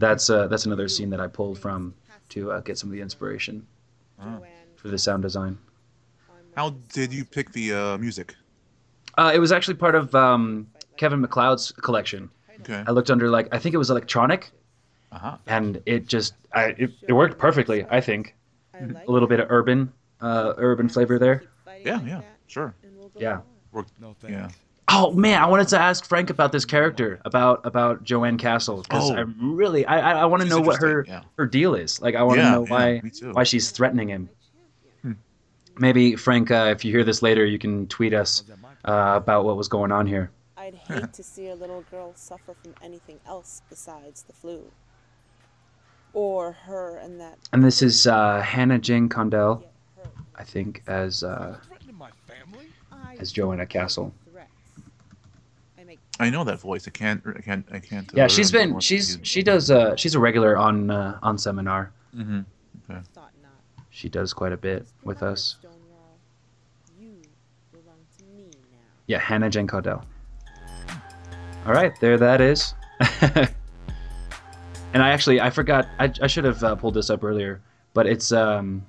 That's 0.00 0.30
uh, 0.30 0.46
that's 0.48 0.64
another 0.64 0.88
scene 0.88 1.10
that 1.10 1.20
I 1.20 1.26
pulled 1.28 1.58
from 1.58 1.94
to 2.30 2.52
uh, 2.52 2.60
get 2.60 2.78
some 2.78 2.88
of 2.88 2.92
the 2.96 3.02
inspiration 3.02 3.66
Oh. 4.22 4.42
for 4.76 4.88
the 4.88 4.98
sound 4.98 5.22
design. 5.22 5.58
how 6.56 6.70
did 6.92 7.12
you 7.12 7.24
pick 7.24 7.52
the 7.52 7.72
uh, 7.74 7.98
music? 7.98 8.34
Uh, 9.18 9.30
it 9.34 9.38
was 9.38 9.52
actually 9.52 9.74
part 9.74 9.94
of 9.94 10.14
um, 10.14 10.66
Kevin 10.96 11.20
MacLeod's 11.20 11.72
collection. 11.72 12.30
Okay. 12.60 12.82
I 12.86 12.90
looked 12.92 13.10
under 13.10 13.28
like 13.28 13.48
I 13.52 13.58
think 13.58 13.74
it 13.74 13.78
was 13.78 13.90
electronic, 13.90 14.50
Uh 15.12 15.18
huh. 15.18 15.36
and 15.46 15.82
it 15.86 16.06
just 16.06 16.34
I 16.54 16.74
it, 16.78 16.90
it 17.08 17.12
worked 17.12 17.38
perfectly. 17.38 17.84
I 17.90 18.00
think. 18.00 18.34
a 18.74 19.10
little 19.12 19.28
bit 19.28 19.40
of 19.40 19.46
urban, 19.50 19.92
uh, 20.22 20.54
urban 20.56 20.88
flavor 20.88 21.18
there. 21.18 21.42
Yeah, 21.84 22.00
yeah, 22.06 22.22
sure. 22.46 22.74
Yeah. 23.18 23.40
No 24.00 24.16
Yeah. 24.26 24.48
Oh 24.92 25.12
man, 25.12 25.40
I 25.40 25.46
wanted 25.46 25.68
to 25.68 25.78
ask 25.78 26.04
Frank 26.04 26.30
about 26.30 26.50
this 26.52 26.64
character, 26.64 27.20
about 27.24 27.64
about 27.64 28.02
Joanne 28.02 28.38
Castle, 28.38 28.82
because 28.82 29.10
Oh. 29.10 29.14
I 29.14 29.24
really, 29.40 29.86
I 29.86 30.12
I, 30.12 30.22
I 30.22 30.24
want 30.24 30.42
to 30.42 30.48
know 30.48 30.60
what 30.60 30.80
her 30.80 31.04
yeah. 31.06 31.22
her 31.36 31.46
deal 31.46 31.74
is. 31.74 32.00
Like, 32.00 32.14
I 32.16 32.22
want 32.22 32.38
to 32.38 32.44
Yeah, 32.44 32.50
know 32.52 32.64
why 32.66 33.00
me 33.02 33.10
too. 33.10 33.32
why 33.32 33.44
she's 33.44 33.70
threatening 33.70 34.08
him. 34.08 34.28
Hmm. 35.02 35.12
Maybe 35.78 36.16
Frank, 36.16 36.50
uh, 36.50 36.68
if 36.74 36.84
you 36.84 36.90
hear 36.92 37.04
this 37.04 37.22
later, 37.22 37.44
you 37.44 37.58
can 37.58 37.86
tweet 37.86 38.12
us 38.12 38.42
uh, 38.84 39.12
about 39.16 39.44
what 39.44 39.56
was 39.56 39.68
going 39.68 39.92
on 39.92 40.06
here. 40.06 40.30
I'd 40.56 40.74
hate 40.74 41.12
to 41.12 41.22
see 41.22 41.48
a 41.48 41.54
little 41.54 41.84
girl 41.90 42.12
suffer 42.16 42.54
from 42.62 42.74
anything 42.82 43.20
else 43.26 43.62
besides 43.68 44.22
the 44.22 44.32
flu. 44.32 44.70
Or 46.12 46.52
her 46.52 46.96
and 46.96 47.20
that. 47.20 47.38
And 47.52 47.62
this 47.64 47.82
is 47.82 48.08
uh, 48.08 48.40
Hannah 48.40 48.78
Jane 48.80 49.08
Condell, 49.08 49.64
I 50.34 50.42
think, 50.42 50.82
as 50.88 51.22
uh, 51.22 51.58
as 53.20 53.30
Joanna 53.30 53.66
Castle. 53.66 54.12
I 56.20 56.30
know 56.30 56.44
that 56.44 56.60
voice. 56.60 56.86
I 56.86 56.90
can't. 56.90 57.22
I 57.26 57.40
can't. 57.40 57.66
I 57.72 57.78
can't. 57.80 58.08
uh, 58.08 58.12
Yeah, 58.16 58.26
she's 58.28 58.52
been 58.52 58.78
she's 58.80 59.14
she- 59.22 59.24
she 59.24 59.42
does 59.42 59.70
uh 59.70 59.96
she's 59.96 60.14
a 60.14 60.20
regular 60.20 60.56
on 60.56 60.90
uh, 60.90 61.18
on 61.22 61.38
seminar. 61.38 61.92
Mm-hmm. 62.14 62.40
Okay. 62.90 63.00
She 63.90 64.08
does 64.08 64.32
quite 64.32 64.52
a 64.52 64.56
bit 64.56 64.86
with 65.02 65.22
us. 65.22 65.56
Yeah, 69.06 69.18
Hannah 69.18 69.50
Jane 69.50 69.66
Caudell. 69.66 70.04
All 71.66 71.72
right, 71.72 71.92
there 72.00 72.16
that 72.18 72.40
is. 72.40 72.74
and 73.20 73.48
I 75.02 75.10
actually 75.10 75.40
I 75.40 75.50
forgot 75.50 75.88
I, 75.98 76.12
I 76.22 76.26
should 76.26 76.44
have 76.44 76.62
uh, 76.62 76.74
pulled 76.76 76.94
this 76.94 77.10
up 77.10 77.24
earlier, 77.24 77.60
but 77.94 78.06
it's 78.06 78.30
um 78.32 78.86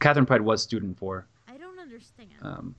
Catherine 0.00 0.26
Pride 0.26 0.40
was 0.42 0.62
student 0.62 0.98
for. 0.98 1.26
I 1.48 1.56
don't 1.58 1.78
understand. 1.78 2.30
Um, 2.42 2.74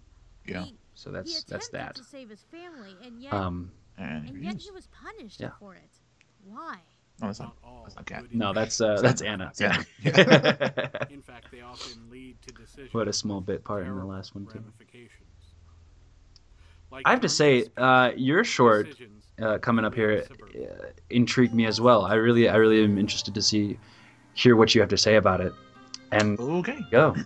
yeah. 0.46 0.66
So 0.96 1.12
that's 1.12 1.44
he 1.44 1.52
that's 1.52 1.70
that. 1.70 1.96
to 1.96 2.04
save 2.04 2.30
his 2.30 2.42
family, 2.42 2.96
and 3.06 3.22
yet, 3.22 3.34
Um, 3.34 3.72
and 3.98 4.44
yet 4.44 4.58
he 4.58 4.72
was 4.72 4.88
punished 4.88 5.40
Yeah. 5.40 5.52
for 5.60 5.76
it. 5.76 5.90
Why? 6.46 6.78
Oh, 7.22 7.28
that's 7.28 7.40
not. 7.40 7.56
That's 7.84 7.96
not 7.96 8.06
cat. 8.06 8.26
No, 8.34 8.54
that's 8.54 8.80
uh, 8.82 9.02
that's 9.02 9.22
Anna. 9.22 9.52
Yeah. 9.60 9.84
In 11.10 11.22
fact, 11.22 11.52
they 11.52 11.62
often 11.62 12.10
lead 12.10 12.42
to 12.44 12.52
decisions. 12.52 12.94
What 12.94 13.08
a 13.08 13.14
small 13.14 13.42
bit 13.42 13.64
part 13.64 13.86
in 13.86 13.96
the 13.98 14.06
last 14.06 14.36
one 14.36 14.46
too. 14.46 14.64
Like 16.92 17.08
I 17.08 17.12
have 17.12 17.22
to 17.22 17.30
say, 17.30 17.66
uh, 17.78 18.12
your 18.16 18.44
short 18.44 18.88
uh, 19.42 19.58
coming 19.60 19.84
up 19.86 19.96
here 19.96 20.24
uh, 20.56 20.86
intrigued 21.10 21.54
me 21.54 21.66
as 21.66 21.82
well. 21.82 22.06
I 22.06 22.14
really, 22.16 22.48
I 22.50 22.56
really 22.56 22.84
am 22.84 22.98
interested 22.98 23.34
to 23.34 23.42
see, 23.42 23.80
hear 24.36 24.56
what 24.56 24.76
you 24.76 24.82
have 24.82 24.90
to 24.92 24.98
say 24.98 25.16
about 25.16 25.42
it. 25.42 25.54
And 26.12 26.40
okay, 26.40 26.80
go. 26.92 27.16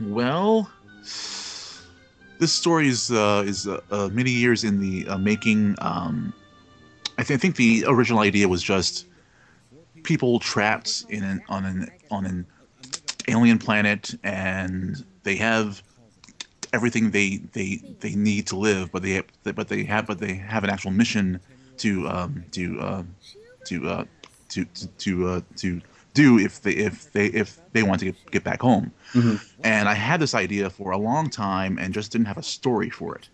Well, 0.00 0.70
this 2.40 2.52
story 2.52 2.88
is 2.88 3.10
uh, 3.12 3.44
is 3.46 3.68
uh, 3.68 3.80
uh, 3.90 4.08
many 4.12 4.30
years 4.30 4.64
in 4.64 4.80
the 4.80 5.06
uh, 5.06 5.18
making. 5.18 5.76
Um, 5.80 6.32
I, 7.18 7.22
th- 7.22 7.36
I 7.36 7.40
think 7.40 7.56
the 7.56 7.84
original 7.86 8.20
idea 8.20 8.48
was 8.48 8.62
just 8.62 9.06
people 10.02 10.40
trapped 10.40 11.04
in 11.10 11.22
an 11.22 11.42
on 11.50 11.66
an 11.66 11.90
on 12.10 12.24
an 12.24 12.46
alien 13.28 13.58
planet, 13.58 14.14
and 14.24 15.04
they 15.22 15.36
have 15.36 15.82
everything 16.72 17.10
they 17.10 17.36
they 17.52 17.82
they 18.00 18.14
need 18.14 18.46
to 18.48 18.56
live, 18.56 18.90
but 18.90 19.02
they 19.02 19.22
but 19.44 19.68
they 19.68 19.84
have 19.84 20.06
but 20.06 20.18
they 20.18 20.34
have 20.34 20.64
an 20.64 20.70
actual 20.70 20.92
mission 20.92 21.38
to 21.76 22.08
um, 22.08 22.42
to 22.52 22.80
um, 22.80 23.14
to 23.66 23.86
uh, 23.86 24.04
to 24.48 24.64
to 24.64 24.86
to, 24.86 25.28
uh, 25.28 25.40
to 25.56 25.80
do 26.14 26.38
if 26.38 26.62
they 26.62 26.72
if 26.72 27.12
they 27.12 27.26
if 27.26 27.60
they 27.72 27.82
want 27.82 28.00
to 28.00 28.06
get, 28.06 28.30
get 28.30 28.44
back 28.44 28.60
home. 28.60 28.92
And 29.64 29.88
I 29.88 29.94
had 29.94 30.20
this 30.20 30.34
idea 30.34 30.70
for 30.70 30.92
a 30.92 30.98
long 30.98 31.30
time 31.30 31.78
and 31.78 31.92
just 31.94 32.12
didn't 32.12 32.26
have 32.26 32.38
a 32.38 32.42
story 32.42 32.90
for 32.90 33.16
it. 33.16 33.28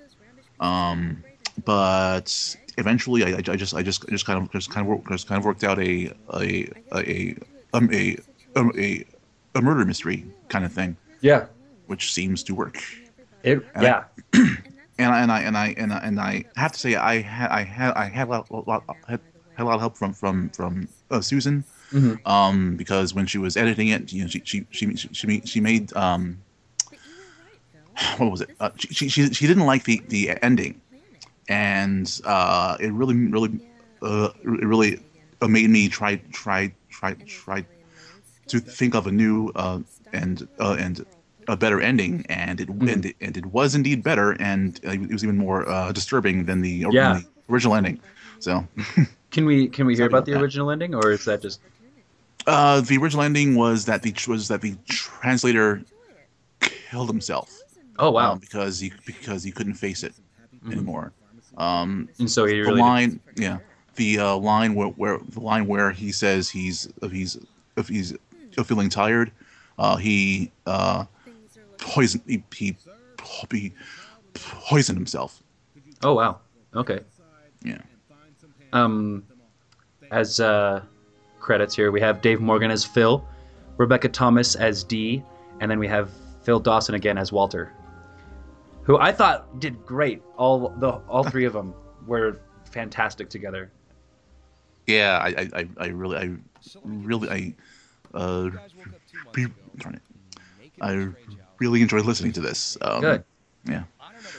Um, 0.61 1.23
but 1.64 2.56
eventually, 2.78 3.25
I, 3.25 3.38
I 3.38 3.56
just 3.56 3.75
I 3.75 3.83
just 3.83 4.09
just 4.09 4.26
kind 4.26 4.42
of 4.42 4.50
just 4.52 4.71
kind 4.71 4.87
of 4.87 4.92
work, 4.92 5.09
just 5.09 5.28
kind 5.28 5.38
of 5.38 5.45
worked 5.45 5.64
out 5.64 5.78
a 5.78 6.12
a 6.35 6.68
a 6.95 7.37
um, 7.73 7.90
a, 7.92 8.16
um, 8.54 8.73
a 8.76 9.04
a 9.54 9.62
murder 9.62 9.85
mystery 9.85 10.25
kind 10.49 10.64
of 10.64 10.73
thing. 10.73 10.97
Yeah. 11.21 11.47
Which 11.87 12.12
seems 12.12 12.42
to 12.45 12.54
work. 12.54 12.83
It 13.42 13.64
And 13.75 13.85
yeah. 13.85 14.04
and 14.99 15.12
I, 15.12 15.21
and 15.23 15.33
I 15.33 15.40
and 15.40 15.56
I 15.56 15.75
and 15.76 15.92
I, 15.92 15.99
and 15.99 16.21
I 16.21 16.45
have 16.56 16.73
to 16.73 16.78
say 16.78 16.97
I 16.97 17.21
had 17.21 17.50
I 17.50 17.62
had 17.62 17.92
I 17.92 18.06
had 18.06 18.28
a 18.28 18.30
lot, 18.30 18.50
a 18.50 18.56
lot 18.56 18.85
had, 19.09 19.21
had 19.56 19.64
a 19.64 19.66
lot 19.66 19.75
of 19.75 19.80
help 19.80 19.96
from 19.96 20.12
from 20.12 20.50
from 20.50 20.88
uh, 21.10 21.20
Susan, 21.20 21.64
Mhm. 21.92 22.18
um, 22.26 22.76
because 22.76 23.14
when 23.14 23.26
she 23.26 23.38
was 23.38 23.56
editing 23.56 23.88
it, 23.88 24.12
you 24.12 24.22
know, 24.22 24.28
she 24.28 24.40
she 24.44 24.66
she 24.70 24.94
she, 24.96 25.08
she 25.12 25.26
made, 25.26 25.48
she 25.48 25.60
made 25.60 25.96
um, 25.96 26.38
what 28.18 28.30
was 28.30 28.40
it? 28.42 28.50
Uh, 28.60 28.70
she, 28.78 29.08
she 29.08 29.32
she 29.32 29.46
didn't 29.46 29.66
like 29.66 29.84
the 29.84 30.02
the 30.08 30.36
ending, 30.42 30.80
and 31.48 32.20
uh, 32.25 32.76
it 32.80 32.92
really 32.92 33.14
really 33.16 33.60
uh, 34.02 34.28
it 34.44 34.66
really 34.66 35.00
uh, 35.40 35.48
made 35.48 35.70
me 35.70 35.88
try 35.88 36.16
try 36.32 36.72
try 36.90 37.14
try 37.26 37.64
to 38.48 38.60
think 38.60 38.94
of 38.94 39.06
a 39.06 39.12
new 39.12 39.50
uh, 39.56 39.80
and 40.12 40.46
uh, 40.60 40.76
and 40.78 41.04
a 41.48 41.56
better 41.56 41.80
ending, 41.80 42.25
and 42.28 42.60
it 42.60 42.68
and, 42.68 43.06
it 43.06 43.16
and 43.20 43.36
it 43.36 43.46
was 43.46 43.75
indeed 43.75 44.02
better, 44.02 44.32
and 44.40 44.80
uh, 44.86 44.90
it 44.92 45.10
was 45.12 45.25
even 45.25 45.38
more 45.38 45.68
uh, 45.68 45.92
disturbing 45.92 46.44
than 46.44 46.60
the, 46.62 46.84
Yeah. 46.90 47.20
the 47.20 47.26
original 47.52 47.75
ending. 47.75 48.00
So, 48.38 48.66
Can 49.31 49.45
we 49.45 49.69
can 49.69 49.87
we 49.87 49.97
hear 49.97 50.07
about 50.07 50.19
about 50.19 50.25
the 50.26 50.40
original 50.40 50.71
ending, 50.71 50.95
or 50.95 51.11
is 51.11 51.25
that 51.25 51.43
just? 51.43 51.61
uh, 52.47 52.81
the 52.81 52.97
original 52.97 53.23
ending 53.23 53.55
was 53.55 53.85
that 53.87 54.02
the 54.02 54.14
was 54.28 54.49
that 54.49 54.61
the 54.62 54.76
translator 54.87 55.83
killed 56.61 57.09
himself. 57.09 57.62
Oh 57.99 58.11
wow! 58.11 58.33
um, 58.33 58.38
because 58.38 58.78
he 58.78 58.93
because 59.05 59.43
he 59.43 59.50
couldn't 59.50 59.75
face 59.75 60.02
it 60.02 60.14
anymore. 60.71 61.12
Um, 61.57 62.09
And 62.19 62.31
so 62.31 62.45
he 62.45 62.55
the 62.61 62.62
really 62.62 62.81
line, 62.81 63.21
yeah, 63.37 63.59
the 63.97 64.19
uh, 64.19 64.37
line 64.37 64.75
where, 64.75 64.88
where 64.88 65.19
the 65.19 65.40
line 65.40 65.66
where 65.66 65.90
he 65.90 66.12
says 66.12 66.49
he's 66.49 66.88
if 67.02 67.11
he's 67.11 67.38
if 67.76 67.88
he's 67.88 68.14
feeling 68.64 68.88
tired, 68.88 69.33
uh, 69.78 69.97
he 69.97 70.50
uh, 70.66 71.05
poison 71.78 72.23
he, 72.26 72.43
he 72.55 72.76
he 73.50 73.73
poisoned 74.35 74.99
himself. 74.99 75.43
Oh 76.02 76.14
wow. 76.14 76.40
Okay. 76.75 77.00
Yeah. 77.62 77.78
Um, 78.73 79.25
as 80.11 80.40
uh, 80.40 80.82
credits 81.40 81.75
here, 81.75 81.90
we 81.90 82.00
have 82.00 82.20
Dave 82.20 82.40
Morgan 82.40 82.70
as 82.70 82.85
Phil, 82.85 83.26
Rebecca 83.76 84.08
Thomas 84.08 84.54
as 84.54 84.85
Dee, 84.85 85.23
and 85.61 85.70
then 85.70 85.78
we 85.78 85.88
have 85.88 86.11
Phil 86.42 86.61
Dawson 86.61 86.94
again 86.94 87.18
as 87.18 87.32
Walter, 87.32 87.73
who 88.82 88.99
I 88.99 89.12
thought 89.12 89.58
did 89.61 89.85
great. 89.87 90.23
All 90.37 90.68
the 90.78 90.90
all 91.08 91.25
three 91.25 91.44
of 91.44 91.52
them 91.52 91.75
were 92.06 92.40
fantastic 92.70 93.28
together. 93.28 93.70
Yeah, 94.87 95.18
I 95.18 95.49
I, 95.54 95.68
I- 95.78 95.87
really 95.88 96.16
I 96.16 96.37
really 96.85 97.28
I 97.30 97.54
uh 98.14 98.50
re- 99.35 99.46
darn 99.78 99.94
it. 99.94 100.02
I 100.80 101.08
really 101.58 101.82
enjoyed 101.82 102.04
listening 102.04 102.32
to 102.32 102.40
this. 102.40 102.76
Um, 102.82 103.00
Good. 103.00 103.25
Yeah. 103.68 103.85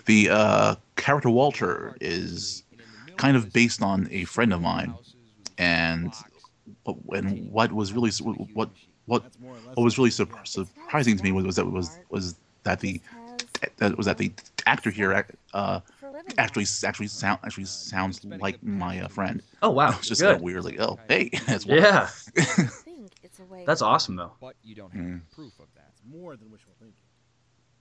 The 0.05 0.29
uh, 0.29 0.75
character 0.95 1.29
Walter 1.29 1.97
is 1.99 2.63
kind 3.17 3.35
of 3.37 3.51
based 3.53 3.81
on 3.81 4.07
a 4.11 4.23
friend 4.25 4.53
of 4.53 4.61
mine, 4.61 4.93
and 5.57 6.13
what- 6.83 6.97
and 7.15 7.51
what 7.51 7.71
was 7.71 7.93
really 7.93 8.11
what 8.53 8.69
what 9.05 9.23
what 9.75 9.77
was 9.77 9.97
really 9.97 10.09
sur- 10.11 10.27
surprising 10.43 11.17
to 11.17 11.23
me 11.23 11.31
was, 11.31 11.45
was 11.45 11.55
that 11.55 11.65
was 11.65 11.97
was 12.09 12.35
that 12.63 12.79
the 12.81 12.99
that 13.77 13.97
was 13.97 14.05
that 14.05 14.17
the 14.17 14.31
actor 14.65 14.89
here 14.91 15.25
uh, 15.53 15.79
actually 16.37 16.65
actually 16.85 17.07
sound 17.07 17.39
actually 17.43 17.65
sounds 17.65 18.23
like 18.25 18.61
my 18.63 18.99
uh, 19.01 19.07
friend. 19.07 19.41
Oh 19.61 19.69
wow, 19.71 19.89
It's 19.97 20.07
just 20.07 20.21
good. 20.21 20.27
kind 20.27 20.35
of 20.37 20.41
weird. 20.43 20.63
Like 20.65 20.79
oh 20.79 20.99
hey, 21.07 21.29
that's 21.47 21.65
Walter. 21.65 21.81
Yeah. 21.81 22.09
That's 23.65 23.81
awesome 23.81 24.15
though. 24.15 24.31
But 24.39 24.55
you 24.63 24.75
don't 24.75 24.91
have 24.93 25.01
Mm. 25.03 25.21
proof 25.31 25.53
of 25.59 25.67
that. 25.75 25.89
It's 25.91 26.01
more 26.09 26.35
than 26.37 26.49
wishful 26.51 26.73
thinking. 26.79 26.95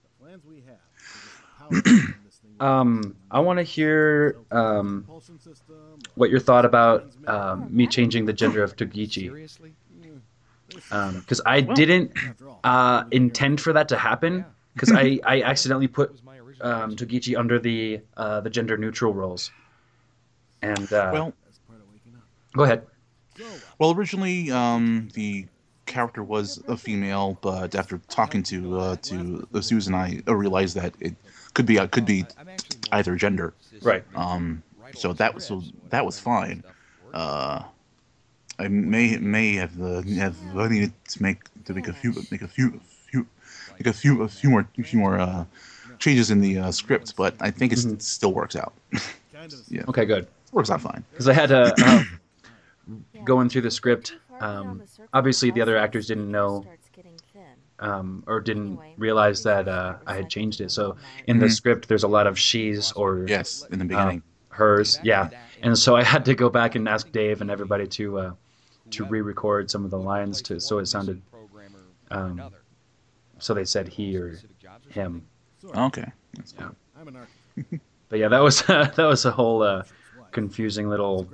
The 0.03 0.23
plans 0.23 0.43
we 0.45 0.57
have 0.67 0.79
to 1.59 1.81
just 1.81 1.85
power 1.85 2.15
this 2.25 2.37
thing 2.37 2.55
Um, 2.59 3.15
I 3.29 3.39
want 3.39 3.57
to 3.59 3.63
hear 3.63 4.37
um, 4.51 5.05
what 6.15 6.29
your 6.29 6.39
thought 6.39 6.65
about 6.65 7.11
um, 7.27 7.67
me 7.75 7.87
changing 7.87 8.25
the 8.25 8.33
gender 8.33 8.63
of 8.63 8.75
Togichi. 8.75 9.31
Because 10.89 11.41
I 11.45 11.61
didn't 11.61 12.11
uh, 12.63 13.03
intend 13.11 13.61
for 13.61 13.73
that 13.73 13.89
to 13.89 13.97
happen. 13.97 14.45
Because 14.73 14.91
I, 14.91 15.19
I 15.25 15.41
accidentally 15.41 15.87
put 15.87 16.19
um, 16.61 16.95
Togichi 16.95 17.37
under 17.37 17.59
the 17.59 18.01
uh, 18.15 18.41
the 18.41 18.49
gender 18.49 18.77
neutral 18.77 19.13
roles. 19.13 19.51
And 20.61 20.91
uh, 20.91 21.09
Well, 21.13 21.33
go 22.53 22.63
ahead. 22.63 22.85
Well, 23.77 23.91
originally, 23.91 24.51
um, 24.51 25.09
the 25.13 25.47
character 25.85 26.23
was 26.23 26.61
a 26.67 26.75
female, 26.75 27.37
but 27.41 27.75
after 27.75 27.99
talking 28.09 28.43
to 28.43 28.79
uh, 28.79 28.95
to 29.03 29.47
Susan, 29.61 29.93
I 29.95 30.21
uh, 30.27 30.35
realized 30.35 30.75
that 30.75 30.93
it 30.99 31.15
could 31.57 31.65
be 31.65 31.79
uh, 31.79 31.87
could 31.87 32.05
be 32.05 32.23
either 32.91 33.15
gender. 33.15 33.53
Right. 33.81 34.03
Um. 34.15 34.61
So 34.93 35.11
that 35.13 35.33
was 35.33 35.43
so 35.45 35.63
that 35.89 36.05
was 36.05 36.19
fine. 36.19 36.63
Uh. 37.13 37.63
I 38.59 38.67
may 38.67 39.17
may 39.17 39.53
have 39.53 39.79
uh, 39.79 40.01
have 40.25 40.37
needed 40.71 40.91
to 41.09 41.21
make 41.21 41.39
to 41.65 41.73
make 41.73 41.87
a 41.87 41.93
few 41.93 42.11
make 42.31 42.41
a 42.41 42.47
few 42.47 42.79
few 43.09 43.27
make 43.77 43.87
a 43.87 43.93
few 43.93 44.23
a 44.23 44.27
few 44.27 44.49
more 44.49 44.67
few 44.83 44.99
more 44.99 45.19
uh, 45.19 45.45
changes 45.99 46.31
in 46.31 46.41
the 46.41 46.57
uh, 46.57 46.71
script, 46.71 47.15
but 47.15 47.35
I 47.39 47.51
think 47.51 47.71
it's, 47.71 47.85
it 47.85 48.01
still 48.01 48.33
works 48.33 48.55
out. 48.55 48.73
yeah. 49.67 49.83
Okay, 49.89 50.05
good. 50.05 50.27
Works 50.51 50.71
out 50.71 50.81
fine. 50.81 51.03
Because 51.11 51.27
I 51.27 51.33
had 51.33 51.49
to 51.49 51.73
um, 51.87 53.05
going 53.23 53.49
through 53.49 53.61
the 53.61 53.71
script. 53.71 54.15
Um, 54.39 54.81
obviously, 55.13 55.51
the 55.51 55.61
other 55.61 55.77
actors 55.77 56.07
didn't 56.07 56.31
know 56.31 56.65
um, 57.79 58.23
or 58.27 58.39
didn't 58.39 58.79
realize 58.97 59.43
that 59.43 59.67
uh, 59.67 59.95
I 60.07 60.15
had 60.15 60.29
changed 60.29 60.61
it. 60.61 60.71
So 60.71 60.97
in 61.27 61.39
the 61.39 61.45
Mhm. 61.45 61.51
script, 61.51 61.87
there's 61.87 62.03
a 62.03 62.07
lot 62.07 62.25
of 62.27 62.37
she's 62.37 62.91
or 62.93 63.25
Yes, 63.27 63.65
in 63.71 63.79
the 63.79 63.83
um, 63.83 63.87
beginning. 63.87 64.23
hers, 64.49 64.99
yeah. 65.03 65.29
And 65.61 65.77
so 65.77 65.95
I 65.95 66.03
had 66.03 66.25
to 66.25 66.35
go 66.35 66.49
back 66.49 66.75
and 66.75 66.87
ask 66.87 67.11
Dave 67.11 67.41
and 67.41 67.51
everybody 67.51 67.87
to 67.87 68.19
uh, 68.19 68.31
to 68.91 69.03
re-record 69.03 69.69
some 69.69 69.83
of 69.85 69.91
the 69.91 69.99
lines 69.99 70.41
to 70.43 70.59
so 70.59 70.79
it 70.79 70.85
sounded. 70.87 71.21
Um, 72.09 72.51
so 73.39 73.53
they 73.53 73.65
said 73.65 73.87
he 73.89 74.15
or 74.17 74.39
him. 74.89 75.27
Okay. 75.75 76.05
Yeah. 76.57 76.69
I'm 76.99 77.07
an 77.07 77.15
architect. 77.17 77.81
But 78.09 78.19
yeah, 78.19 78.29
that 78.29 78.39
was 78.39 78.61
that 78.67 78.97
was 78.97 79.25
a 79.25 79.31
whole 79.31 79.61
uh, 79.61 79.83
confusing 80.31 80.87
little 80.87 81.27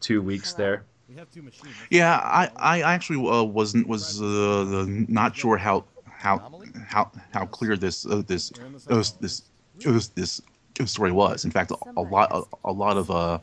two 0.00 0.20
weeks 0.20 0.52
there. 0.54 0.84
We 1.08 1.16
have 1.16 1.30
two 1.30 1.42
machines. 1.42 1.74
Yeah, 1.90 2.16
I 2.22 2.50
I 2.56 2.82
actually 2.82 3.26
uh, 3.28 3.42
wasn't 3.42 3.88
was 3.88 4.20
uh, 4.20 4.24
the, 4.24 5.06
not 5.08 5.34
sure 5.36 5.56
how 5.56 5.84
how 6.06 6.52
how 6.86 7.10
how 7.32 7.46
clear 7.46 7.76
this 7.76 8.04
uh, 8.04 8.22
this 8.26 8.52
uh, 8.90 9.02
this 9.20 9.42
this 9.78 10.08
this, 10.08 10.42
this 10.74 10.90
story 10.90 11.12
was. 11.12 11.44
In 11.44 11.50
fact, 11.50 11.70
a, 11.70 11.76
a 11.96 12.02
lot 12.02 12.28
a, 12.30 12.42
a 12.64 12.72
lot 12.72 12.96
of 12.98 13.10
uh 13.10 13.38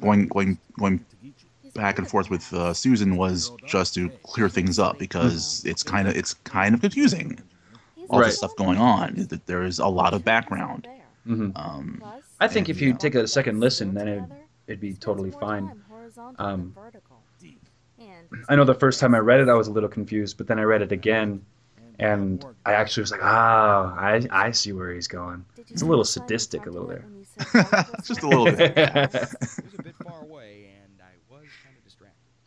going 0.00 0.28
going 0.28 0.58
going 0.78 1.04
back 1.74 1.98
and 1.98 2.08
forth 2.08 2.30
with 2.30 2.52
uh, 2.52 2.72
Susan 2.72 3.16
was 3.16 3.52
just 3.66 3.94
to 3.94 4.10
clear 4.24 4.48
things 4.48 4.78
up 4.78 4.98
because 4.98 5.62
it's 5.66 5.82
kind 5.82 6.08
of 6.08 6.16
it's 6.16 6.34
kind 6.44 6.74
of 6.74 6.80
confusing. 6.80 7.38
All 8.10 8.20
Right. 8.20 8.26
this 8.26 8.38
stuff 8.38 8.56
going 8.56 8.78
on. 8.78 9.26
There 9.46 9.62
is 9.62 9.78
a 9.78 9.86
lot 9.86 10.12
of 10.12 10.24
background. 10.24 10.86
hmm 11.24 11.50
Um, 11.56 12.02
I 12.40 12.48
think 12.48 12.68
and, 12.68 12.76
if 12.76 12.82
you 12.82 12.92
know, 12.92 12.98
take 12.98 13.14
a 13.14 13.26
second 13.28 13.60
listen, 13.60 13.94
then 13.94 14.08
it'd, 14.08 14.30
it'd 14.66 14.80
be 14.80 14.94
totally 14.94 15.30
fine. 15.30 15.70
Um, 16.38 16.74
I 18.48 18.56
know 18.56 18.64
the 18.64 18.74
first 18.74 19.00
time 19.00 19.14
I 19.14 19.18
read 19.18 19.40
it, 19.40 19.48
I 19.48 19.54
was 19.54 19.68
a 19.68 19.72
little 19.72 19.88
confused, 19.88 20.36
but 20.36 20.46
then 20.46 20.58
I 20.58 20.62
read 20.62 20.82
it 20.82 20.92
again, 20.92 21.44
and 21.98 22.44
I 22.66 22.72
actually 22.72 23.02
was 23.02 23.10
like, 23.12 23.22
ah, 23.22 23.94
I, 23.96 24.26
I 24.30 24.50
see 24.50 24.72
where 24.72 24.92
he's 24.92 25.08
going. 25.08 25.44
It's 25.56 25.82
a 25.82 25.86
little 25.86 26.04
sadistic, 26.04 26.66
a 26.66 26.70
little 26.70 26.88
there. 26.88 27.04
just 28.04 28.22
a 28.22 28.28
little 28.28 28.46
bit. 28.46 28.74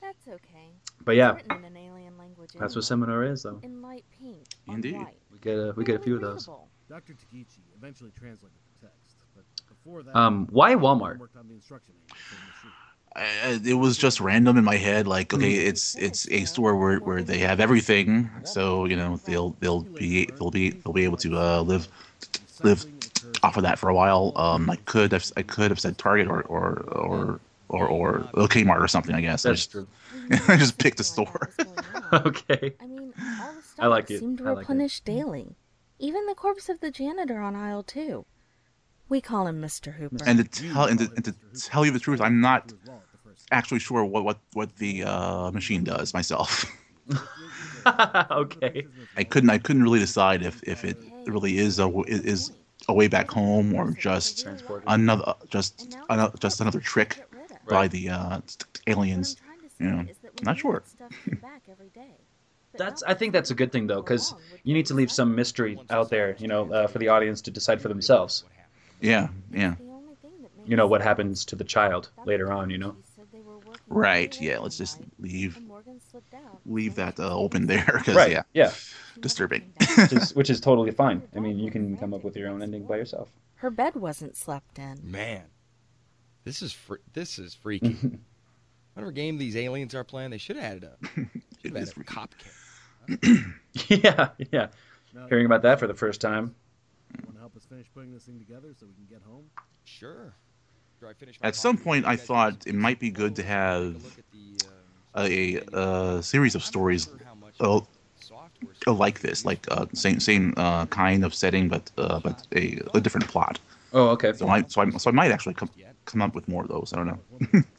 That's 0.02 0.28
okay. 0.28 0.70
But 1.04 1.16
yeah, 1.16 1.38
in 1.52 1.64
an 1.64 1.78
alien 1.78 2.18
language 2.18 2.52
that's 2.60 2.76
what 2.76 2.84
seminar 2.84 3.24
is, 3.24 3.44
though. 3.44 3.60
In 3.64 3.82
light 3.82 4.06
pink. 4.20 4.46
Indeed. 4.68 4.98
white. 4.98 5.18
We 5.32 5.40
get 5.40 5.58
a 5.58 5.74
we 5.76 5.84
get 5.84 5.96
a 5.96 6.00
few 6.00 6.16
of 6.16 6.22
those. 6.22 6.48
Dr. 6.88 7.14
Takichi 7.14 7.60
eventually 7.76 8.12
translated 8.18 8.58
the 8.80 8.88
text, 8.88 9.16
but 9.36 9.44
before 9.68 10.04
that, 10.04 10.16
Um, 10.16 10.48
why 10.52 10.76
Walmart? 10.76 11.20
Worked 13.16 13.44
on 13.44 13.54
the 13.54 13.64
instruction 13.64 14.04
manual 14.04 14.22
for 14.22 14.22
the 14.22 14.22
machine. 14.22 14.22
Uh, 14.22 14.22
it 14.22 14.22
was 14.22 14.22
just 14.22 14.22
random 14.22 14.58
in 14.58 14.64
my 14.64 14.78
head. 14.78 15.08
Like, 15.08 15.34
okay, 15.34 15.54
it's 15.54 15.96
it's 15.96 16.28
a 16.30 16.46
store 16.46 16.76
where, 16.76 16.98
where 17.00 17.24
they 17.24 17.40
have 17.40 17.60
everything, 17.60 18.30
so 18.44 18.86
you 18.86 18.96
know 18.96 19.18
they'll 19.26 19.52
they'll 19.60 19.82
be 19.82 20.26
they'll 20.38 20.52
be 20.52 20.72
they'll 20.72 20.94
be 20.94 21.04
able 21.04 21.18
to 21.18 21.38
uh, 21.38 21.62
live 21.62 21.88
live 22.64 22.86
off 23.44 23.58
of 23.58 23.64
that 23.64 23.80
for 23.80 23.90
a 23.90 23.96
while. 23.96 24.34
Um, 24.36 24.70
I 24.70 24.78
could 24.78 25.12
have 25.12 25.32
I 25.38 25.44
could 25.44 25.72
have 25.72 25.80
said 25.80 25.98
Target 25.98 26.28
or 26.28 26.42
or 26.44 27.40
or 27.70 27.88
or, 27.88 27.88
or 28.34 28.48
Kmart 28.48 28.80
or 28.82 28.88
something. 28.88 29.16
I 29.16 29.22
guess 29.22 29.46
I 29.46 29.52
just, 29.52 29.72
true. 29.72 29.88
I 30.48 30.58
just 30.58 30.78
picked 30.78 31.00
a 31.00 31.04
store. 31.04 31.52
okay. 32.14 32.74
I 32.80 32.86
mean, 32.88 33.14
all 33.42 33.54
the 33.54 33.64
I 33.80 33.88
like 33.88 34.08
stocks 34.08 34.12
it. 34.12 34.20
seem 34.20 34.38
to 34.38 34.46
I 34.46 34.52
like 34.52 34.70
it. 34.70 34.74
replenish 34.74 35.02
daily. 35.02 35.56
Even 36.00 36.26
the 36.26 36.36
corpse 36.36 36.70
of 36.70 36.80
the 36.82 36.92
janitor 36.92 37.40
on 37.40 37.56
aisle 37.56 37.84
two. 37.84 38.26
We 39.08 39.22
call 39.22 39.48
him 39.48 39.62
Mr. 39.62 39.94
Hooper. 39.94 40.24
and 40.26 40.40
to 40.40 40.44
tell 40.44 40.86
and 40.86 41.00
to, 41.00 41.12
and 41.16 41.26
to 41.26 41.36
tell 41.60 41.86
you 41.86 41.92
the 41.92 42.00
truth, 42.00 42.22
I'm 42.22 42.42
not 42.42 42.74
actually 43.52 43.80
sure 43.80 44.04
what 44.04 44.24
what 44.24 44.40
what 44.54 44.76
the 44.78 45.04
uh, 45.04 45.52
machine 45.52 45.84
does 45.84 46.14
myself. 46.14 46.66
okay. 48.32 48.88
I 49.16 49.24
couldn't 49.24 49.50
I 49.50 49.58
couldn't 49.58 49.84
really 49.84 50.00
decide 50.00 50.44
if, 50.44 50.64
if 50.64 50.84
it 50.84 50.98
really 51.28 51.58
is 51.58 51.80
a 51.80 51.88
is 52.08 52.52
a 52.88 52.94
way 52.94 53.08
back 53.08 53.30
home 53.30 53.74
or 53.74 53.92
just 53.92 54.48
another 54.88 55.34
just 55.50 55.98
another 56.10 56.38
just 56.40 56.62
another 56.62 56.80
trick 56.80 57.24
by 57.68 57.88
the 57.88 58.10
uh, 58.10 58.42
aliens. 58.88 59.38
You 59.80 59.92
know, 59.92 60.06
not 60.44 60.58
sure. 60.58 60.84
That's 62.78 63.04
I 63.04 63.14
think 63.14 63.34
that's 63.34 63.52
a 63.52 63.56
good 63.56 63.72
thing 63.72 63.88
though, 63.88 64.02
because 64.02 64.34
you 64.64 64.74
need 64.74 64.86
to 64.88 64.94
leave 64.94 65.12
some 65.12 65.36
mystery 65.36 65.80
out 65.90 66.10
there, 66.10 66.36
you 66.40 66.48
know, 66.48 66.72
uh, 66.74 66.88
for 66.88 67.00
the 67.00 67.08
audience 67.08 67.42
to 67.42 67.52
decide 67.52 67.82
for 67.82 67.88
themselves. 67.88 68.44
Yeah, 69.06 69.28
yeah. 69.52 69.76
You 70.66 70.76
know 70.76 70.88
what 70.88 71.02
happens 71.02 71.46
to 71.46 71.56
the 71.56 71.64
child 71.64 72.10
later 72.26 72.52
on, 72.52 72.70
you 72.70 72.78
know. 72.78 72.96
Right. 73.88 74.40
Yeah. 74.42 74.60
Let's 74.60 74.78
just 74.78 75.00
leave 75.20 75.60
leave 76.66 76.96
that 76.96 77.20
uh, 77.20 77.36
open 77.38 77.68
there 77.68 77.86
because 77.98 78.16
Right. 78.16 78.32
yeah, 78.32 78.44
Yeah. 78.54 78.72
disturbing. 79.20 79.72
Which 79.98 80.14
is, 80.14 80.36
which 80.36 80.50
is 80.50 80.60
totally 80.60 80.92
fine. 80.92 81.22
I 81.36 81.40
mean, 81.40 81.60
you 81.60 81.70
can 81.72 81.96
come 81.98 82.14
up 82.14 82.24
with 82.24 82.36
your 82.36 82.50
own 82.50 82.62
ending 82.64 82.86
by 82.86 82.98
yourself. 82.98 83.30
Her 83.56 83.70
bed 83.70 83.96
wasn't 83.96 84.36
slept 84.36 84.80
in. 84.80 85.00
Man, 85.04 85.44
this 86.44 86.62
is 86.62 86.74
fr- 86.74 86.96
this 87.14 87.38
is 87.40 87.54
freaky. 87.54 87.96
Whatever 88.94 89.12
game 89.12 89.38
these 89.38 89.56
aliens 89.56 89.94
are 89.94 90.04
playing, 90.04 90.32
they 90.32 90.38
should 90.38 90.56
have 90.56 90.66
added 90.66 90.84
a 90.86 91.08
should 91.62 91.76
have 91.76 91.76
added 91.76 91.94
a 91.98 92.04
cop 92.04 92.34
cam. 92.38 93.62
yeah, 93.88 94.30
yeah. 94.52 94.68
Hearing 95.30 95.46
about 95.46 95.62
that 95.62 95.80
for 95.80 95.88
the 95.88 95.94
first 95.94 96.20
time. 96.22 96.56
Want 97.24 97.36
to 97.36 97.40
help 97.40 97.56
us 97.56 97.66
finish 97.66 97.88
putting 97.94 98.14
this 98.14 98.24
thing 98.24 98.40
together 98.40 98.74
so 98.80 98.86
we 98.86 98.94
can 98.94 99.06
get 99.10 99.22
home? 99.26 99.46
Sure. 99.84 100.34
I 101.08 101.14
finish 101.14 101.40
my 101.42 101.48
At 101.50 101.56
some 101.56 101.78
point, 101.78 102.06
I 102.06 102.16
thought 102.16 102.66
it 102.66 102.74
might 102.74 103.00
be 103.00 103.12
good 103.12 103.36
to 103.36 103.44
have 103.44 103.96
a, 105.16 105.58
a 105.74 106.24
series 106.24 106.56
of 106.56 106.64
stories 106.64 107.08
uh, 107.60 107.80
uh, 108.88 108.94
like 108.94 109.20
this, 109.20 109.46
like 109.46 109.68
uh, 109.70 109.86
same 109.94 110.20
same 110.20 110.54
uh, 110.58 110.86
kind 110.88 111.24
of 111.24 111.34
setting, 111.36 111.70
but 111.70 111.92
uh, 111.98 112.20
but 112.20 112.48
a, 112.56 112.80
a 112.96 113.02
different 113.02 113.28
plot. 113.28 113.60
Oh, 113.94 114.08
okay. 114.10 114.34
So 114.34 114.48
I 114.48 114.64
so 114.64 114.82
I 114.82 114.90
so 114.92 115.10
I 115.12 115.14
might 115.14 115.32
actually 115.32 115.54
come 115.54 115.70
come 116.06 116.22
up 116.22 116.34
with 116.34 116.48
more 116.48 116.64
of 116.64 116.70
those. 116.70 116.92
I 116.94 116.98
don't 116.98 117.08
know. 117.08 117.20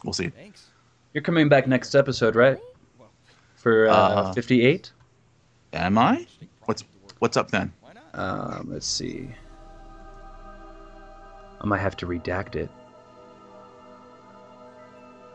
we'll 0.05 0.13
see. 0.21 0.29
Thanks. 0.29 0.67
You're 1.13 1.23
coming 1.23 1.49
back 1.49 1.67
next 1.67 1.95
episode, 1.95 2.37
right? 2.37 2.59
For 3.57 3.89
uh, 3.89 3.93
Uh, 3.97 4.33
58? 4.35 4.93
Am 5.73 5.99
I? 5.99 6.27
What's 6.67 6.85
what's 7.19 7.37
up 7.37 7.51
then? 7.51 7.73
Um, 8.17 8.69
let's 8.71 8.87
see. 8.87 9.29
I 11.61 11.67
might 11.67 11.81
have 11.81 11.97
to 11.99 12.07
redact 12.07 12.57
it. 12.57 12.71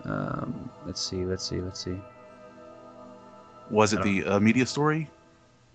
Um, 0.04 0.70
let's 0.86 1.00
see, 1.02 1.26
let's 1.26 1.48
see, 1.48 1.62
let's 1.62 1.84
see. 1.84 1.96
Was 3.70 3.94
it 3.94 4.02
the 4.02 4.26
uh, 4.26 4.40
media 4.40 4.66
story? 4.66 5.10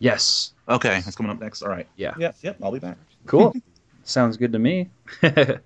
Yes. 0.00 0.52
Okay, 0.68 1.00
that's 1.00 1.16
coming 1.16 1.30
up 1.32 1.40
next. 1.40 1.62
All 1.62 1.68
right. 1.68 1.86
Yeah. 1.96 2.14
Yep. 2.18 2.36
Yep. 2.42 2.56
I'll 2.62 2.72
be 2.72 2.78
back. 2.80 2.98
Cool. 3.26 3.54
Sounds 4.04 4.36
good 4.36 4.52
to 4.52 4.58
me. 4.58 4.90
yeah, 5.22 5.58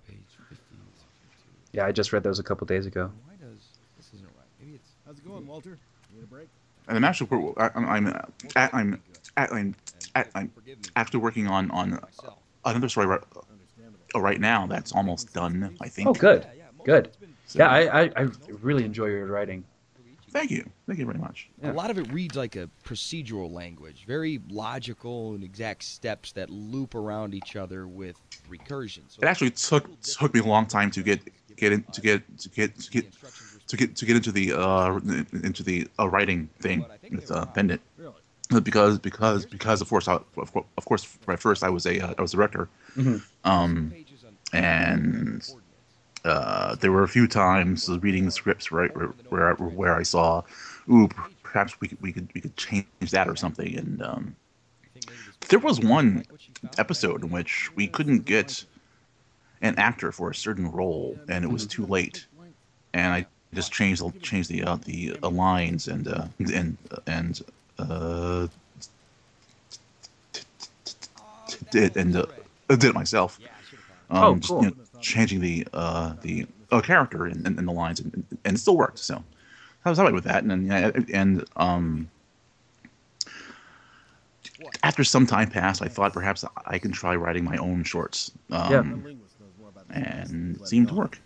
I 1.85 1.91
just 1.93 2.13
read 2.13 2.23
those 2.23 2.39
a 2.39 2.43
couple 2.43 2.67
days 2.67 2.87
ago. 2.87 3.11
How's 5.07 5.19
it 5.19 5.27
going, 5.27 5.45
Walter? 5.47 5.77
Need 6.15 6.23
a 6.23 6.27
break? 6.27 6.47
And 6.87 6.97
I'm 6.97 7.03
actually 7.05 7.37
wor- 7.37 7.61
I- 7.61 7.71
I'm 7.75 7.85
I'm 7.89 8.07
at, 8.07 8.31
I'm 8.73 9.03
at, 9.37 9.53
I'm 9.53 9.75
at, 9.97 10.00
I'm 10.15 10.53
actually 10.97 11.21
working 11.21 11.47
on 11.47 11.71
on 11.71 11.99
another 12.65 12.89
story 12.89 13.07
right, 13.07 13.21
uh, 14.15 14.21
right 14.21 14.41
now 14.41 14.67
that's 14.67 14.93
almost 14.93 15.33
done. 15.33 15.77
I 15.81 15.89
think. 15.89 16.09
Oh, 16.09 16.15
good. 16.15 16.47
Good. 16.85 17.11
So- 17.47 17.59
Yeah, 17.59 17.69
I, 17.69 18.03
I, 18.03 18.11
I 18.17 18.29
really 18.61 18.85
enjoy 18.85 19.07
your 19.07 19.27
writing. 19.27 19.65
Thank 20.31 20.53
you. 20.53 20.71
Thank 20.87 21.01
you 21.01 21.07
very 21.07 21.19
much. 21.19 21.49
A 21.65 21.73
lot 21.73 21.91
of 21.91 21.99
it 21.99 22.13
reads 22.13 22.37
like 22.37 22.55
a 22.55 22.71
procedural 22.85 23.51
language, 23.51 24.05
very 24.07 24.41
logical 24.49 25.35
and 25.35 25.43
exact 25.43 25.83
steps 25.83 26.31
that 26.33 26.51
loop 26.51 26.95
around 26.95 27.35
each 27.35 27.57
other 27.57 27.89
with 27.89 28.15
recursion. 28.49 29.03
So 29.09 29.19
It 29.23 29.27
actually 29.27 29.51
took 29.51 30.01
took 30.03 30.33
me 30.33 30.39
a 30.41 30.45
long 30.45 30.67
time 30.67 30.93
to 30.93 31.03
get 31.03 31.21
get 31.57 31.73
in, 31.73 31.83
to 31.83 32.01
get 32.01 32.39
to 32.39 32.49
get 32.49 32.79
to 32.79 32.91
get 32.93 33.13
to 33.67 33.77
get 33.77 33.97
to 33.97 34.07
get 34.07 34.17
into 34.17 34.31
the 34.31 34.53
uh 34.53 35.01
into 35.43 35.65
the 35.65 35.89
uh, 35.99 36.09
writing 36.09 36.49
thing 36.61 36.85
with 37.11 37.29
uh, 37.33 37.47
Pendant. 37.47 37.81
Because 38.59 38.99
because 38.99 39.47
because 39.47 39.81
of 39.81 39.89
course 39.89 40.09
I, 40.09 40.15
of 40.15 40.53
course, 40.53 40.65
of 40.77 40.85
course 40.85 41.19
at 41.29 41.39
first 41.39 41.63
I 41.63 41.69
was 41.69 41.87
a 41.87 42.01
uh, 42.01 42.15
I 42.19 42.23
was 42.23 42.33
a 42.35 42.37
director, 42.37 42.69
Mhm. 42.97 43.23
um, 43.45 43.93
and 44.53 45.49
uh, 46.25 46.75
there 46.77 46.91
were 46.91 47.05
a 47.05 47.09
few 47.09 47.29
times 47.29 47.89
reading 48.03 48.25
the 48.25 48.31
scripts 48.33 48.71
where 48.73 48.89
where 49.29 49.51
I, 49.51 49.53
where 49.63 49.95
I 49.95 50.03
saw, 50.03 50.43
ooh, 50.91 51.09
perhaps 51.45 51.81
we 51.81 51.89
could 51.89 52.03
we 52.03 52.13
could 52.13 52.29
we 52.35 52.41
could 52.41 52.57
change 52.57 52.87
that 53.13 53.29
or 53.29 53.37
something. 53.37 53.77
And 53.77 54.03
um, 54.03 54.37
there 55.49 55.61
was 55.61 55.79
one 55.81 56.25
episode 56.77 57.23
in 57.23 57.31
which 57.31 57.71
we 57.77 57.87
couldn't 57.87 58.25
get 58.25 58.65
an 59.63 59.79
actor 59.79 60.11
for 60.11 60.31
a 60.31 60.35
certain 60.35 60.71
role, 60.73 61.17
and 61.29 61.45
it 61.45 61.49
was 61.49 61.67
too 61.67 61.87
late. 61.87 62.27
And 62.93 63.13
I 63.15 63.27
just 63.55 63.73
changed 63.73 64.03
the 64.03 64.11
change 64.21 64.49
the 64.49 64.65
uh, 64.65 64.77
the 64.85 65.17
uh, 65.23 65.31
lines 65.31 65.87
and 65.87 66.09
uh, 66.09 66.27
and 66.53 66.77
and 67.07 67.41
uh, 67.81 68.49
did 71.71 71.97
and 71.97 72.17
uh, 72.17 72.27
did 72.69 72.85
it 72.85 72.95
myself. 72.95 73.39
Um, 74.11 74.23
Oh, 74.25 74.35
just, 74.37 74.49
cool. 74.49 74.65
you 74.65 74.71
know, 74.71 74.77
changing 75.01 75.41
the 75.41 75.67
uh, 75.73 76.15
the 76.21 76.47
uh, 76.71 76.81
character 76.81 77.27
and, 77.27 77.47
and, 77.47 77.59
and 77.59 77.69
the 77.69 77.73
lines 77.73 78.01
and, 78.01 78.25
and 78.45 78.57
it 78.57 78.59
still 78.59 78.77
worked. 78.77 78.99
So 78.99 79.23
I 79.85 79.91
was 79.91 79.99
alright 79.99 80.15
with 80.15 80.25
that. 80.25 80.43
And 80.43 80.71
then 80.71 81.07
and 81.13 81.45
um, 81.57 82.11
after 84.83 85.05
some 85.05 85.27
time 85.27 85.49
passed, 85.49 85.83
I 85.83 85.89
thought 85.89 86.13
perhaps 86.13 86.45
I 86.67 86.79
can 86.79 86.93
try 86.93 87.15
writing 87.17 87.45
my 87.45 87.57
own 87.57 87.85
shorts. 87.85 88.33
Um, 88.51 88.71
Yeah. 88.71 89.97
and 89.97 90.57
it 90.57 90.67
seemed 90.69 90.89
to 90.89 90.95
work. 90.95 91.19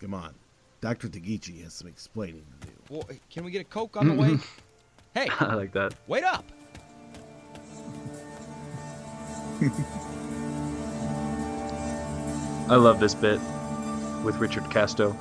Come 0.00 0.14
on. 0.14 0.34
Dr. 0.80 1.08
Tagichi 1.08 1.62
has 1.64 1.74
some 1.74 1.88
explaining 1.88 2.44
to 2.60 2.68
do. 2.68 2.72
Well, 2.88 3.08
can 3.30 3.44
we 3.44 3.50
get 3.50 3.62
a 3.62 3.64
Coke 3.64 3.96
on 3.96 4.08
the 4.08 4.14
way? 4.14 4.38
Hey, 5.18 5.28
I 5.40 5.54
like 5.54 5.72
that. 5.72 5.94
wait 6.06 6.22
up! 6.22 6.44
I 12.70 12.76
love 12.76 13.00
this 13.00 13.16
bit 13.16 13.40
with 14.22 14.36
Richard 14.36 14.70
Casto. 14.70 15.16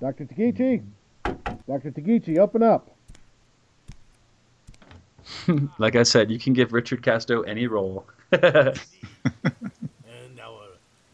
Dr. 0.00 0.24
Tagichi? 0.26 0.84
Dr. 1.66 1.90
Tagichi, 1.90 2.38
open 2.38 2.62
up. 2.62 2.96
like 5.78 5.96
I 5.96 6.04
said, 6.04 6.30
you 6.30 6.38
can 6.38 6.52
give 6.52 6.72
Richard 6.72 7.02
Casto 7.02 7.42
any 7.42 7.66
role. 7.66 8.06
And 8.32 8.80
our 10.40 10.64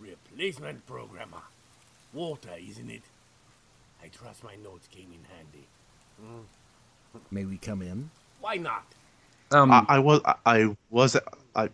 replacement 0.00 0.86
programmer. 0.86 1.42
Water, 2.14 2.50
isn't 2.58 2.90
it? 2.90 3.02
I 4.02 4.08
trust 4.08 4.44
my 4.44 4.54
notes 4.62 4.88
came 4.88 5.08
in 5.12 5.20
handy. 5.36 5.66
May 7.30 7.44
we 7.44 7.56
come 7.58 7.82
in? 7.82 8.10
Why 8.40 8.56
not? 8.56 8.84
Um, 9.50 9.72
I, 9.72 9.84
I 9.88 9.98
was 9.98 10.20
I 10.46 10.76
was 10.90 11.16
I 11.56 11.68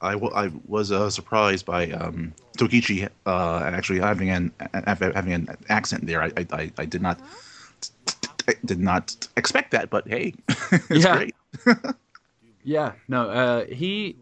I, 0.00 0.14
wa- 0.16 0.32
I 0.34 0.50
was 0.66 0.90
uh, 0.92 1.08
surprised 1.10 1.64
by 1.64 1.90
um, 1.92 2.32
Tokichi 2.58 3.08
uh, 3.26 3.60
actually 3.64 4.00
having 4.00 4.30
an 4.30 4.52
having 4.86 5.32
an 5.32 5.48
accent 5.68 6.06
there. 6.06 6.22
I 6.22 6.32
I, 6.36 6.46
I- 6.52 6.72
I 6.78 6.84
did 6.84 7.00
not 7.00 7.18
I 8.48 8.54
did 8.64 8.80
not 8.80 9.26
expect 9.36 9.70
that, 9.70 9.88
but 9.90 10.06
hey, 10.08 10.34
it's 10.90 11.04
Yeah. 11.04 11.16
great. 11.16 11.34
yeah, 12.64 12.92
no, 13.08 13.30
uh, 13.30 13.64
he 13.66 14.16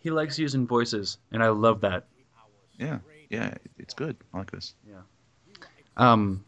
he 0.00 0.10
likes 0.10 0.38
using 0.38 0.66
voices, 0.66 1.18
and 1.32 1.42
I 1.42 1.48
love 1.48 1.80
that. 1.80 2.06
Yeah, 2.78 2.98
yeah, 3.30 3.54
it's 3.78 3.94
good. 3.94 4.16
I 4.32 4.38
like 4.38 4.50
this. 4.50 4.74
Yeah. 4.88 4.96
Um, 5.96 6.44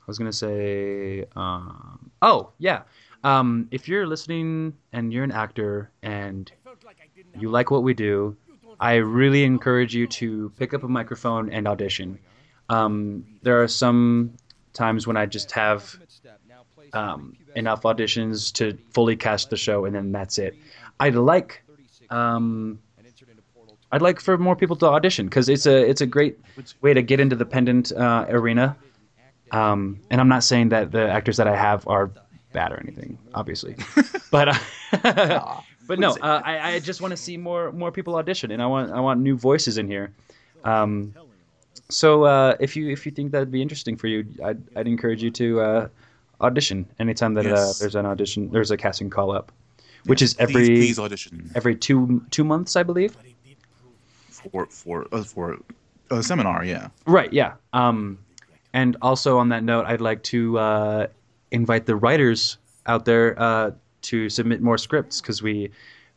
I 0.00 0.04
was 0.06 0.18
gonna 0.18 0.32
say, 0.32 1.24
um, 1.36 2.10
oh 2.20 2.50
yeah, 2.58 2.82
um, 3.24 3.68
if 3.70 3.88
you're 3.88 4.06
listening 4.06 4.74
and 4.92 5.12
you're 5.12 5.24
an 5.24 5.32
actor 5.32 5.90
and 6.02 6.50
you 7.38 7.48
like 7.48 7.70
what 7.70 7.82
we 7.82 7.94
do, 7.94 8.36
I 8.80 8.96
really 8.96 9.44
encourage 9.44 9.94
you 9.94 10.06
to 10.08 10.52
pick 10.58 10.74
up 10.74 10.82
a 10.82 10.88
microphone 10.88 11.50
and 11.50 11.68
audition. 11.68 12.18
Um, 12.68 13.24
there 13.42 13.62
are 13.62 13.68
some 13.68 14.34
times 14.72 15.06
when 15.06 15.16
I 15.16 15.26
just 15.26 15.52
have 15.52 15.96
um, 16.92 17.36
enough 17.54 17.82
auditions 17.82 18.52
to 18.54 18.76
fully 18.90 19.16
cast 19.16 19.50
the 19.50 19.56
show, 19.56 19.84
and 19.84 19.94
then 19.94 20.12
that's 20.12 20.38
it. 20.38 20.56
I'd 20.98 21.14
like, 21.14 21.62
um, 22.12 22.78
I'd 23.90 24.02
like 24.02 24.20
for 24.20 24.38
more 24.38 24.56
people 24.56 24.76
to 24.76 24.86
audition 24.86 25.26
because 25.26 25.48
it's 25.48 25.66
a 25.66 25.76
it's 25.88 26.00
a 26.00 26.06
great 26.06 26.38
way 26.80 26.94
to 26.94 27.02
get 27.02 27.20
into 27.20 27.36
the 27.36 27.44
pendant 27.44 27.92
uh, 27.92 28.26
arena. 28.28 28.76
Um, 29.50 30.00
and 30.10 30.18
I'm 30.20 30.28
not 30.28 30.44
saying 30.44 30.70
that 30.70 30.92
the 30.92 31.10
actors 31.10 31.36
that 31.36 31.46
I 31.46 31.54
have 31.56 31.86
are 31.86 32.10
bad 32.54 32.72
or 32.72 32.80
anything, 32.80 33.18
obviously, 33.34 33.76
but 34.30 34.48
uh, 34.48 35.60
but 35.86 35.98
no, 35.98 36.12
uh, 36.22 36.40
I, 36.44 36.74
I 36.74 36.78
just 36.80 37.00
want 37.02 37.12
to 37.12 37.16
see 37.18 37.36
more 37.36 37.70
more 37.72 37.92
people 37.92 38.16
audition, 38.16 38.50
and 38.50 38.62
I 38.62 38.66
want 38.66 38.92
I 38.92 39.00
want 39.00 39.20
new 39.20 39.36
voices 39.36 39.76
in 39.76 39.86
here. 39.88 40.10
Um, 40.64 41.12
so 41.90 42.24
uh, 42.24 42.56
if 42.60 42.76
you 42.76 42.88
if 42.88 43.04
you 43.04 43.12
think 43.12 43.32
that'd 43.32 43.50
be 43.50 43.60
interesting 43.60 43.96
for 43.96 44.06
you, 44.06 44.24
I'd, 44.42 44.62
I'd 44.74 44.86
encourage 44.88 45.22
you 45.22 45.30
to 45.32 45.60
uh, 45.60 45.88
audition 46.40 46.86
anytime 46.98 47.34
that 47.34 47.44
uh, 47.44 47.50
Yes. 47.50 47.78
there's 47.78 47.94
an 47.94 48.06
audition, 48.06 48.50
there's 48.50 48.70
a 48.70 48.76
casting 48.78 49.10
call 49.10 49.30
up, 49.32 49.52
which 50.06 50.22
is 50.22 50.36
every 50.38 50.66
please, 50.66 50.78
please 50.78 50.98
audition 50.98 51.50
every 51.54 51.76
two 51.76 52.22
two 52.30 52.44
months, 52.44 52.76
I 52.76 52.82
believe. 52.82 53.16
for 54.30 54.66
for 54.66 55.06
uh, 55.12 55.22
for 55.22 55.58
a 56.10 56.22
seminar. 56.22 56.64
Yeah, 56.64 56.88
Right. 57.06 57.32
Yeah. 57.32 57.54
Um, 57.72 58.18
and 58.72 58.96
also 59.02 59.38
on 59.38 59.50
that 59.50 59.62
note, 59.62 59.86
I'd 59.86 60.00
like 60.00 60.22
to 60.24 60.58
uh, 60.58 61.06
invite 61.50 61.86
the 61.86 61.96
writers 61.96 62.58
out 62.86 63.04
there 63.04 63.38
uh, 63.40 63.72
to 64.02 64.28
submit 64.28 64.60
more 64.60 64.78
scripts 64.78 65.20
because 65.20 65.42
we 65.42 65.70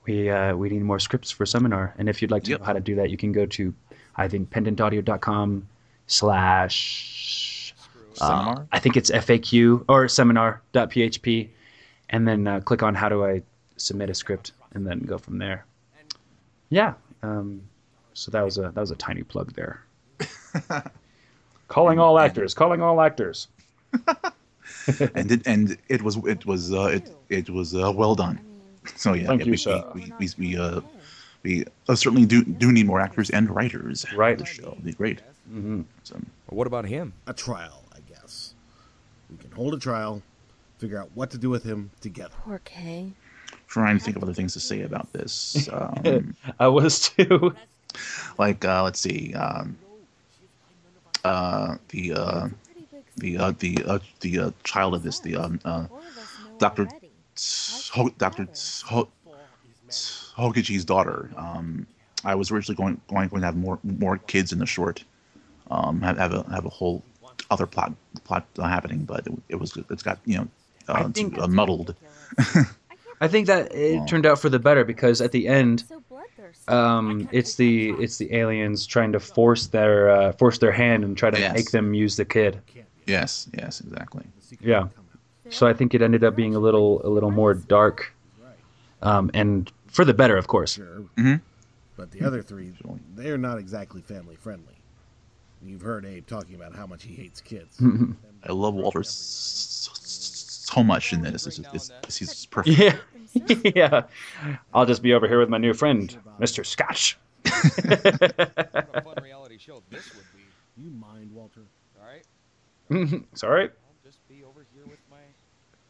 we 0.06 0.30
uh, 0.30 0.56
we 0.56 0.70
need 0.70 0.82
more 0.82 1.00
scripts 1.00 1.32
for 1.32 1.46
seminar. 1.46 1.94
And 1.98 2.10
if 2.10 2.22
you'd 2.22 2.32
like 2.32 2.44
to 2.44 2.58
know 2.58 2.64
how 2.64 2.74
to 2.74 2.80
do 2.80 2.96
that, 2.96 3.10
you 3.10 3.18
can 3.18 3.32
go 3.32 3.46
to 3.46 3.74
I 4.16 4.28
think 4.28 4.50
pendantaudio.com 4.50 5.68
slash 6.08 7.74
uh, 8.22 8.28
Seminar? 8.28 8.68
I 8.72 8.80
think 8.80 8.98
it's 8.98 9.12
FAQ 9.12 9.86
or 9.90 10.08
seminar.php, 10.08 11.50
and 12.10 12.28
then 12.28 12.48
uh, 12.48 12.60
click 12.62 12.84
on 12.84 12.96
how 12.96 13.10
do 13.10 13.26
I 13.26 13.42
submit 13.78 14.10
a 14.10 14.14
script, 14.14 14.54
and 14.74 14.86
then 14.86 15.00
go 15.00 15.18
from 15.18 15.38
there. 15.38 15.66
Yeah. 16.70 16.94
Um, 17.24 17.62
so 18.14 18.32
that 18.32 18.44
was 18.44 18.58
a 18.58 18.64
that 18.64 18.76
was 18.76 18.92
a 18.92 18.96
tiny 18.96 19.24
plug 19.24 19.54
there. 19.54 19.84
calling 21.68 22.00
all 22.00 22.18
actors. 22.20 22.54
Calling 22.54 22.82
all 22.82 23.02
actors. 23.02 23.48
and 25.14 25.32
it 25.32 25.46
and 25.46 25.78
it 25.90 26.02
was 26.02 26.18
it 26.26 26.46
was 26.46 26.74
uh, 26.74 26.86
it 26.86 27.16
it 27.30 27.50
was 27.50 27.76
uh, 27.76 27.92
well 27.96 28.16
done. 28.16 28.40
So 28.96 29.14
yeah, 29.14 29.28
Thank 29.28 29.42
yeah, 29.42 29.46
you, 29.46 29.52
we, 29.52 29.58
sir. 29.58 29.92
we 29.94 30.14
we 30.20 30.30
we 30.38 30.58
uh, 30.58 30.82
we 31.44 31.66
uh, 31.88 31.96
certainly 31.96 32.26
do 32.26 32.44
do 32.44 32.72
need 32.72 32.86
more 32.86 33.02
actors 33.02 33.30
and 33.30 33.50
writers. 33.50 34.06
Right. 34.16 34.38
The 34.38 34.46
show 34.46 34.72
It'd 34.72 34.84
be 34.84 34.94
great. 34.94 35.22
Mm-hmm. 35.52 35.82
So, 36.04 36.20
what 36.48 36.68
about 36.68 36.86
him? 36.86 37.14
A 37.28 37.34
trial, 37.34 37.84
I 37.94 38.00
guess. 38.10 38.56
We 39.30 39.38
can 39.38 39.52
hold 39.52 39.74
a 39.76 39.80
trial, 39.80 40.24
figure 40.80 41.00
out 41.00 41.10
what 41.14 41.30
to 41.32 41.38
do 41.38 41.50
with 41.50 41.64
him 41.64 41.92
together. 42.02 42.34
Poor 42.44 42.60
Kay. 42.66 43.14
Trying 43.82 43.98
to 43.98 44.04
think 44.04 44.16
of 44.16 44.24
other 44.24 44.34
things 44.34 44.54
to 44.54 44.60
say 44.60 44.82
about 44.82 45.12
this. 45.14 45.68
Um, 45.72 46.36
I 46.60 46.68
was 46.68 47.10
too. 47.10 47.56
like 48.38 48.64
uh, 48.64 48.84
let's 48.84 49.00
see, 49.00 49.34
um, 49.34 49.78
uh, 51.24 51.76
the 51.90 52.14
uh, 52.14 52.48
the 53.18 53.38
uh, 53.38 53.54
the 53.60 53.84
uh, 53.86 54.00
the 54.22 54.40
uh, 54.40 54.52
child 54.64 54.94
of 54.96 55.04
this, 55.04 55.20
the 55.20 55.36
um, 55.36 55.60
uh, 55.66 55.86
Doctor 56.58 56.88
Ho- 57.92 58.14
Doctor 58.18 58.48
Ho- 58.86 59.10
Hokichi's 60.38 60.86
daughter. 60.86 61.30
Um, 61.36 61.86
I 62.24 62.36
was 62.36 62.52
originally 62.52 62.76
going 62.78 63.02
going 63.10 63.28
going 63.28 63.42
to 63.42 63.46
have 63.46 63.58
more 63.58 63.80
more 63.84 64.18
kids 64.20 64.54
in 64.54 64.60
the 64.60 64.66
short, 64.66 65.04
um, 65.70 66.02
have, 66.02 66.18
have 66.18 66.34
a 66.34 66.44
have 66.50 66.66
a 66.66 66.70
whole 66.70 67.04
other 67.52 67.66
plot 67.66 67.92
plot 68.24 68.46
uh, 68.58 68.64
happening, 68.68 69.04
but 69.04 69.28
it, 69.28 69.34
it 69.50 69.56
was 69.56 69.78
it's 69.90 70.04
got 70.04 70.18
you 70.26 70.38
know 70.38 70.48
uh, 70.88 71.10
think- 71.10 71.38
uh, 71.38 71.48
muddled. 71.48 71.94
I 73.22 73.28
think 73.28 73.48
that 73.48 73.74
it 73.74 74.08
turned 74.08 74.26
out 74.26 74.40
for 74.40 74.50
the 74.50 74.60
better 74.60 74.84
because 74.84 75.22
at 75.22 75.32
the 75.32 75.48
end, 75.48 75.84
um, 76.68 77.30
it's 77.32 77.56
the 77.56 77.90
it's 77.92 78.18
the 78.18 78.34
aliens 78.36 78.86
trying 78.86 79.12
to 79.14 79.20
force 79.20 79.68
their 79.68 80.10
uh, 80.10 80.32
force 80.34 80.58
their 80.58 80.72
hand 80.72 81.04
and 81.04 81.18
try 81.18 81.30
to 81.30 81.40
Yes. 81.40 81.54
make 81.54 81.72
them 81.72 81.94
use 81.94 82.16
the 82.18 82.26
kid. 82.26 82.60
Yes, 83.06 83.48
yes, 83.58 83.82
exactly. 83.82 84.24
Yeah. 84.62 84.88
So 85.50 85.68
I 85.68 85.74
think 85.74 85.94
it 85.94 86.02
ended 86.02 86.24
up 86.24 86.36
being 86.36 86.56
a 86.56 86.60
little 86.60 87.02
a 87.06 87.10
little 87.10 87.30
more 87.32 87.54
dark, 87.54 88.12
um, 89.02 89.30
and 89.34 89.72
for 89.88 90.04
the 90.04 90.14
better, 90.14 90.38
of 90.38 90.48
course. 90.48 90.78
Mm-hmm. 90.78 91.36
But 91.96 92.12
the 92.12 92.24
other 92.26 92.42
three, 92.42 92.74
they're 93.16 93.38
not 93.38 93.60
exactly 93.60 94.02
family 94.02 94.36
friendly. 94.36 94.74
You've 95.64 95.82
heard 95.82 96.06
Abe 96.06 96.26
talking 96.28 96.56
about 96.56 96.76
how 96.76 96.86
much 96.86 97.04
he 97.04 97.14
hates 97.14 97.40
kids. 97.42 97.80
I 98.44 98.52
love 98.52 98.74
Walter 98.74 99.00
s- 99.00 99.90
s- 99.94 99.95
so 100.76 100.84
much 100.84 101.14
in 101.14 101.22
this. 101.22 101.48
It's, 101.48 101.60
it's, 101.74 101.92
it's, 102.04 102.18
he's 102.18 102.46
perfect. 102.48 102.78
Yeah. 102.78 102.98
yeah. 103.76 104.04
I'll 104.74 104.86
just 104.86 105.02
be 105.02 105.14
over 105.14 105.28
here 105.28 105.40
with 105.40 105.50
my 105.50 105.58
new 105.58 105.74
friend, 105.74 106.16
Mr. 106.40 106.66
Scotch. 106.66 107.18
reality 109.22 109.58
show 109.58 109.82
this 109.90 110.14
would 110.16 110.26
be. 110.36 110.44
You 110.78 110.90
mind, 110.90 111.32
Walter? 111.32 111.62
All 112.00 112.08
right. 112.08 113.24
Sorry. 113.34 113.70
Just 114.04 114.28
be 114.28 114.44
over 114.44 114.66
here 114.74 114.84
with 114.86 115.00
my 115.10 115.18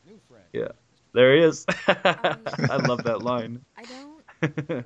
new 0.06 0.20
friend. 0.30 0.46
Yeah. 0.54 0.68
There 1.14 1.36
he 1.36 1.42
is. 1.42 1.66
I 1.88 2.78
love 2.88 3.04
that 3.06 3.22
line. 3.24 3.64
I 3.78 3.84
don't. 3.86 4.24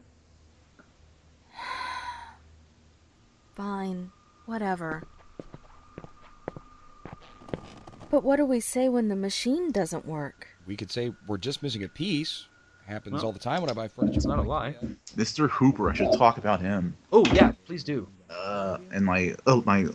Fine. 3.55 4.11
Whatever. 4.45 5.03
But 8.09 8.23
what 8.23 8.37
do 8.37 8.45
we 8.45 8.59
say 8.59 8.89
when 8.89 9.07
the 9.07 9.15
machine 9.15 9.71
doesn't 9.71 10.05
work? 10.05 10.47
we 10.69 10.75
could 10.75 10.91
say 10.91 11.11
we're 11.25 11.37
just 11.37 11.63
missing 11.63 11.83
a 11.83 11.87
piece. 11.87 12.45
Happens 12.85 13.15
Well, 13.15 13.25
all 13.25 13.31
the 13.31 13.39
time 13.39 13.61
when 13.61 13.69
I 13.71 13.73
buy 13.73 13.87
furniture. 13.87 14.17
It's 14.17 14.25
from 14.25 14.37
not 14.37 14.45
a 14.45 14.47
lie. 14.47 14.75
Mr. 15.15 15.49
Hooper. 15.49 15.89
I 15.89 15.93
should 15.93 16.11
talk 16.13 16.37
about 16.37 16.61
him. 16.61 16.95
Oh 17.11 17.25
yeah, 17.33 17.53
please 17.65 17.83
do. 17.83 18.07
Uh, 18.29 18.77
and 18.93 19.03
my 19.03 19.35
oh 19.47 19.63
my 19.65 19.85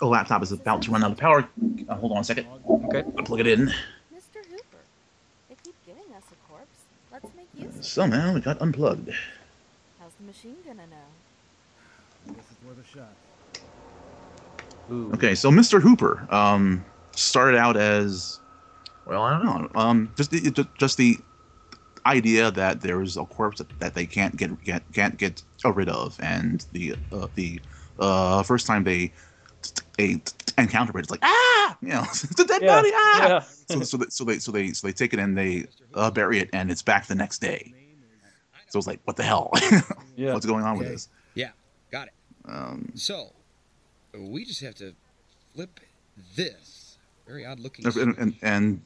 oh, 0.00 0.08
laptop 0.08 0.42
is 0.42 0.52
about 0.52 0.82
to 0.82 0.90
run 0.90 1.02
out 1.02 1.12
of 1.12 1.18
power. 1.18 1.48
Uh, 1.88 1.94
hold 1.94 2.12
on 2.12 2.18
a 2.18 2.24
second. 2.24 2.46
Okay. 2.68 3.02
I'll 3.18 3.24
Plug 3.24 3.40
it 3.40 3.46
in. 3.46 3.66
Mr. 4.14 4.44
Hooper, 4.50 4.82
they 5.48 5.56
keep 5.64 5.74
giving 5.86 6.04
us 6.14 6.24
a 6.30 6.50
corpse. 6.50 6.66
Let's 7.10 7.28
make 7.36 7.48
use 7.54 7.70
of 7.74 7.80
it. 7.80 7.84
Somehow 7.84 8.36
it 8.36 8.44
got 8.44 8.60
unplugged. 8.60 9.10
How's 10.00 10.12
the 10.20 10.24
machine 10.26 10.56
gonna 10.66 10.86
know? 10.86 12.34
This 12.34 12.44
is 12.44 12.66
worth 12.66 12.78
a 12.78 12.96
shot. 12.96 13.62
Ooh. 14.90 15.10
Okay, 15.14 15.34
so 15.34 15.50
Mr. 15.50 15.80
Hooper 15.80 16.26
um, 16.30 16.84
started 17.14 17.58
out 17.58 17.76
as 17.76 18.40
well. 19.06 19.22
I 19.22 19.42
don't 19.42 19.44
know. 19.74 19.80
Um, 19.80 20.10
just 20.16 20.30
the, 20.30 20.66
just 20.78 20.96
the 20.96 21.18
idea 22.06 22.50
that 22.50 22.80
there's 22.80 23.16
a 23.16 23.24
corpse 23.24 23.58
that, 23.58 23.78
that 23.78 23.94
they 23.94 24.06
can't 24.06 24.36
get, 24.36 24.62
get 24.64 24.82
can't 24.92 25.16
get 25.16 25.42
rid 25.64 25.88
of, 25.88 26.18
and 26.20 26.64
the 26.72 26.94
uh, 27.12 27.28
the 27.34 27.60
uh, 27.98 28.42
first 28.42 28.66
time 28.66 28.84
they 28.84 29.12
they 29.96 30.20
encounter 30.58 30.96
it, 30.98 31.02
it's 31.02 31.10
like 31.10 31.20
ah, 31.22 31.76
you 31.82 31.88
know, 31.88 32.02
it's 32.10 32.38
a 32.38 32.44
dead 32.44 32.62
Yeah, 32.62 32.76
body. 32.76 32.90
Ah. 32.92 33.18
yeah. 33.28 33.44
So, 33.72 33.80
so, 33.80 33.96
they, 33.96 34.06
so 34.10 34.24
they 34.24 34.38
so 34.38 34.52
they 34.52 34.72
so 34.72 34.86
they 34.86 34.92
take 34.92 35.14
it 35.14 35.18
and 35.18 35.38
they 35.38 35.64
uh, 35.94 36.10
bury 36.10 36.40
it, 36.40 36.50
and 36.52 36.70
it's 36.70 36.82
back 36.82 37.06
the 37.06 37.14
next 37.14 37.38
day. 37.40 37.72
So 38.68 38.78
it's 38.78 38.86
like, 38.86 39.00
what 39.04 39.16
the 39.16 39.22
hell? 39.22 39.50
Yeah. 40.16 40.34
What's 40.34 40.44
going 40.44 40.64
on 40.64 40.76
with 40.76 40.88
this? 40.88 41.08
Yeah, 41.34 41.50
got 41.90 42.08
it. 42.08 42.14
Um, 42.46 42.90
So, 42.94 43.32
we 44.18 44.44
just 44.44 44.60
have 44.60 44.74
to 44.76 44.94
flip 45.54 45.80
this 46.36 46.81
very 47.32 47.46
odd 47.46 47.60
looking. 47.60 47.86
and, 47.86 48.18
and, 48.18 48.34
and 48.42 48.82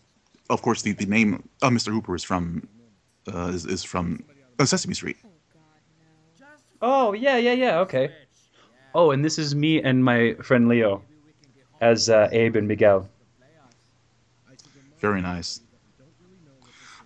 of 0.48 0.62
course 0.62 0.82
the, 0.82 0.92
the 0.92 1.06
name 1.06 1.48
of 1.62 1.72
Mr. 1.72 1.90
Hooper 1.92 2.14
is 2.14 2.22
from 2.22 2.68
uh, 3.32 3.50
is, 3.56 3.66
is 3.66 3.82
from 3.82 4.22
uh, 4.58 4.64
Sesame 4.64 4.94
Street. 4.94 5.16
Oh 6.80 7.12
yeah, 7.12 7.36
yeah, 7.36 7.52
yeah. 7.52 7.80
Okay. 7.80 8.12
Oh, 8.94 9.10
and 9.10 9.24
this 9.24 9.38
is 9.38 9.54
me 9.54 9.82
and 9.82 10.04
my 10.04 10.34
friend 10.42 10.68
Leo, 10.68 11.02
as 11.80 12.08
uh, 12.08 12.28
Abe 12.32 12.56
and 12.56 12.68
Miguel. 12.68 13.08
Very 15.00 15.20
nice. 15.20 15.60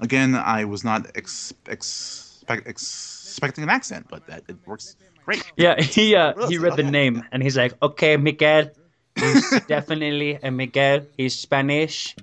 Again, 0.00 0.34
I 0.34 0.64
was 0.64 0.84
not 0.84 1.10
ex- 1.14 1.52
expect, 1.66 2.66
expecting 2.66 3.64
an 3.64 3.70
accent, 3.70 4.06
but 4.08 4.26
that 4.28 4.44
it 4.48 4.56
works 4.66 4.96
great. 5.24 5.42
Yeah, 5.56 5.80
he 5.96 6.14
uh, 6.14 6.48
he 6.48 6.58
read 6.58 6.76
the 6.76 6.82
name 6.82 7.24
and 7.32 7.42
he's 7.42 7.56
like, 7.56 7.72
okay, 7.82 8.16
Miguel, 8.16 8.70
he's 9.16 9.60
definitely 9.68 10.38
a 10.42 10.50
Miguel. 10.50 11.02
He's 11.16 11.34
Spanish, 11.38 12.16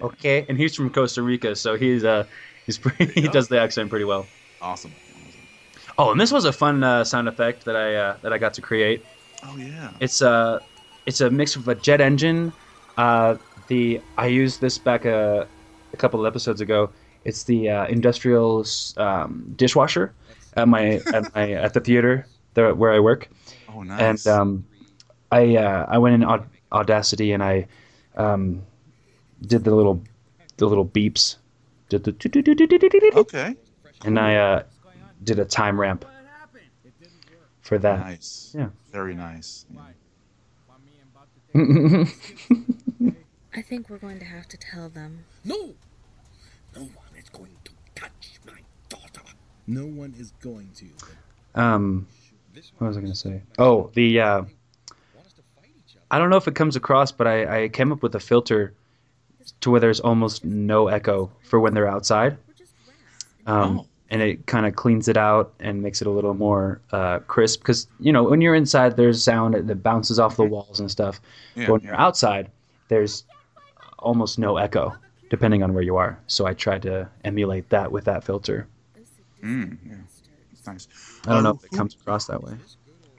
okay, 0.00 0.46
and 0.48 0.58
he's 0.58 0.74
from 0.74 0.90
Costa 0.90 1.22
Rica, 1.22 1.56
so 1.56 1.76
he's 1.76 2.04
uh 2.04 2.24
he's 2.66 2.78
pretty, 2.78 3.12
he 3.20 3.28
does 3.28 3.48
the 3.48 3.60
accent 3.60 3.90
pretty 3.90 4.04
well. 4.04 4.26
Awesome. 4.60 4.92
Oh, 5.96 6.10
and 6.10 6.20
this 6.20 6.32
was 6.32 6.44
a 6.44 6.52
fun 6.52 6.82
uh, 6.82 7.04
sound 7.04 7.28
effect 7.28 7.64
that 7.66 7.76
I 7.76 7.94
uh, 7.94 8.16
that 8.22 8.32
I 8.32 8.38
got 8.38 8.54
to 8.54 8.62
create. 8.62 9.04
Oh 9.44 9.56
yeah. 9.56 9.92
It's 10.00 10.22
a 10.22 10.60
it's 11.06 11.20
a 11.20 11.30
mix 11.30 11.56
of 11.56 11.68
a 11.68 11.74
jet 11.74 12.00
engine. 12.00 12.52
Uh, 12.96 13.36
the 13.68 14.00
I 14.18 14.26
used 14.26 14.60
this 14.60 14.78
back 14.78 15.04
a, 15.04 15.46
a 15.92 15.96
couple 15.96 16.20
of 16.20 16.26
episodes 16.26 16.60
ago. 16.60 16.90
It's 17.24 17.44
the 17.44 17.70
uh, 17.70 17.86
industrial 17.86 18.64
um, 18.96 19.52
dishwasher 19.56 20.12
at 20.54 20.68
my 20.68 21.00
at 21.12 21.34
my 21.34 21.52
at 21.52 21.74
the 21.74 21.80
theater 21.80 22.26
there 22.54 22.74
where 22.74 22.92
I 22.92 23.00
work. 23.00 23.28
Oh 23.72 23.82
nice. 23.82 24.26
And 24.26 24.34
um, 24.34 24.64
I 25.34 25.56
uh, 25.56 25.86
I 25.88 25.98
went 25.98 26.14
in 26.14 26.22
Aud- 26.24 26.48
Audacity 26.70 27.32
and 27.32 27.42
I 27.42 27.66
um, 28.16 28.62
did 29.42 29.64
the 29.64 29.74
little 29.74 30.00
the 30.58 30.66
little 30.66 30.86
beeps. 30.86 31.36
Did 31.88 32.04
the 32.04 33.12
okay. 33.16 33.56
And 34.04 34.16
I 34.18 34.36
uh, 34.36 34.62
did 35.24 35.40
a 35.40 35.44
time 35.44 35.80
ramp 35.80 36.04
for 37.62 37.78
that. 37.78 38.00
Nice. 38.00 38.54
Yeah. 38.56 38.68
Very 38.92 39.14
nice. 39.14 39.66
I 41.56 42.06
think 43.62 43.88
we're 43.88 43.98
going 43.98 44.18
to 44.18 44.24
have 44.24 44.48
to 44.48 44.56
tell 44.56 44.88
them. 44.88 45.24
No! 45.44 45.74
No 46.74 46.80
one 46.80 47.14
is 47.16 47.28
going 47.28 47.56
to 47.64 47.70
touch 47.94 48.40
my 48.44 48.58
daughter. 48.88 49.20
No 49.66 49.86
one 49.86 50.14
is 50.18 50.32
going 50.42 50.70
to. 50.76 50.86
Um, 51.60 52.08
what 52.78 52.88
was 52.88 52.96
I 52.96 53.00
gonna 53.00 53.14
say? 53.14 53.42
Oh, 53.58 53.90
the 53.94 54.20
uh, 54.20 54.42
I 56.10 56.18
don't 56.18 56.30
know 56.30 56.36
if 56.36 56.46
it 56.48 56.54
comes 56.54 56.76
across, 56.76 57.12
but 57.12 57.26
I, 57.26 57.64
I 57.64 57.68
came 57.68 57.92
up 57.92 58.02
with 58.02 58.14
a 58.14 58.20
filter 58.20 58.72
to 59.60 59.70
where 59.70 59.80
there's 59.80 60.00
almost 60.00 60.44
no 60.44 60.88
echo 60.88 61.30
for 61.42 61.60
when 61.60 61.74
they're 61.74 61.88
outside. 61.88 62.36
Um, 63.46 63.86
and 64.10 64.22
it 64.22 64.46
kind 64.46 64.64
of 64.64 64.76
cleans 64.76 65.08
it 65.08 65.16
out 65.16 65.52
and 65.60 65.82
makes 65.82 66.00
it 66.00 66.06
a 66.06 66.10
little 66.10 66.34
more 66.34 66.80
uh, 66.92 67.18
crisp 67.20 67.60
because 67.60 67.86
you 68.00 68.12
know 68.12 68.22
when 68.24 68.40
you're 68.40 68.54
inside, 68.54 68.96
there's 68.96 69.22
sound 69.22 69.54
that 69.54 69.82
bounces 69.82 70.18
off 70.18 70.36
the 70.36 70.44
walls 70.44 70.80
and 70.80 70.90
stuff. 70.90 71.20
Yeah, 71.54 71.66
but 71.66 71.72
when 71.72 71.80
you're 71.82 71.96
outside, 72.00 72.50
there's 72.88 73.24
almost 73.98 74.38
no 74.38 74.56
echo 74.56 74.94
depending 75.30 75.62
on 75.62 75.74
where 75.74 75.82
you 75.82 75.96
are. 75.96 76.18
So 76.26 76.46
I 76.46 76.54
tried 76.54 76.82
to 76.82 77.08
emulate 77.24 77.68
that 77.70 77.90
with 77.90 78.04
that 78.04 78.22
filter. 78.24 78.66
Mm, 79.42 79.78
yeah. 79.84 79.94
It's 80.52 80.66
nice. 80.66 80.88
I 81.26 81.32
don't 81.34 81.42
know 81.42 81.50
Uh, 81.50 81.54
if 81.54 81.64
it 81.64 81.76
comes 81.76 81.94
across 81.94 82.26
that 82.26 82.42
way. 82.42 82.52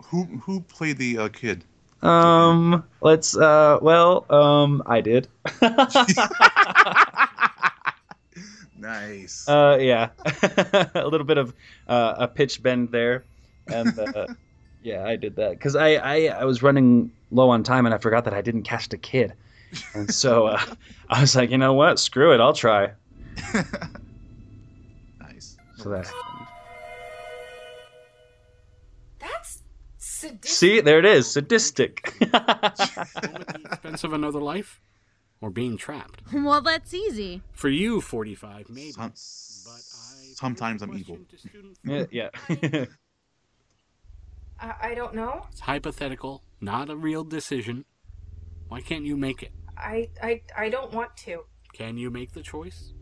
Who 0.06 0.24
who 0.24 0.62
played 0.62 0.98
the 0.98 1.18
uh, 1.18 1.30
kid? 1.30 1.64
Um, 2.06 2.84
let's 3.02 3.36
uh 3.36 3.80
well, 3.82 4.26
um 4.32 4.84
I 4.86 5.02
did. 5.02 5.28
Nice. 8.78 9.48
uh 9.48 9.78
yeah. 9.82 10.10
a 10.96 11.08
little 11.08 11.26
bit 11.26 11.38
of 11.38 11.54
uh, 11.88 12.16
a 12.18 12.28
pitch 12.28 12.62
bend 12.62 12.92
there. 12.92 13.24
And 13.68 13.98
uh, 13.98 14.28
yeah, 14.84 15.04
I 15.04 15.16
did 15.16 15.38
that 15.38 15.60
cuz 15.60 15.76
I, 15.76 15.96
I 15.96 16.16
I 16.28 16.44
was 16.46 16.62
running 16.62 17.12
low 17.32 17.50
on 17.50 17.64
time 17.64 17.86
and 17.86 17.96
I 17.96 17.98
forgot 17.98 18.26
that 18.26 18.34
I 18.34 18.42
didn't 18.42 18.64
cast 18.64 18.94
a 18.94 18.98
kid. 18.98 19.34
And 19.96 20.14
so 20.14 20.48
uh, 20.48 20.62
I 21.10 21.22
was 21.22 21.36
like, 21.36 21.50
"You 21.50 21.58
know 21.58 21.74
what? 21.74 22.00
Screw 22.00 22.34
it. 22.34 22.40
I'll 22.40 22.54
try." 22.54 22.92
nice. 25.20 25.58
So 25.78 25.90
that 25.90 26.04
That's 26.04 26.12
sadistic. 30.30 30.52
See, 30.52 30.80
there 30.82 31.00
it 31.00 31.06
is. 31.06 31.32
Sadistic. 31.32 32.04
the 32.20 33.62
Expense 33.72 34.04
of 34.04 34.14
another 34.14 34.40
life, 34.42 34.82
or 35.42 35.50
being 35.50 35.78
trapped. 35.78 36.22
well, 36.34 36.62
that's 36.62 36.94
easy. 36.94 37.42
For 37.54 37.70
you, 37.70 38.02
forty-five, 38.02 38.70
maybe. 38.70 38.92
Some- 38.92 39.14
sometimes 40.36 40.82
I'm 40.82 40.94
evil. 40.98 41.18
yeah, 41.84 42.06
yeah. 42.12 42.30
I, 44.60 44.74
I 44.82 44.94
don't 44.96 45.14
know. 45.16 45.48
It's 45.52 45.62
hypothetical, 45.62 46.44
not 46.62 46.90
a 46.90 46.96
real 46.96 47.24
decision. 47.24 47.86
Why 48.68 48.82
can't 48.82 49.06
you 49.06 49.18
make 49.18 49.44
it? 49.44 49.52
I, 49.78 50.10
I, 50.22 50.42
I 50.58 50.70
don't 50.70 50.94
want 50.94 51.16
to. 51.18 51.44
Can 51.74 51.98
you 51.98 52.10
make 52.10 52.32
the 52.34 52.42
choice? 52.42 52.94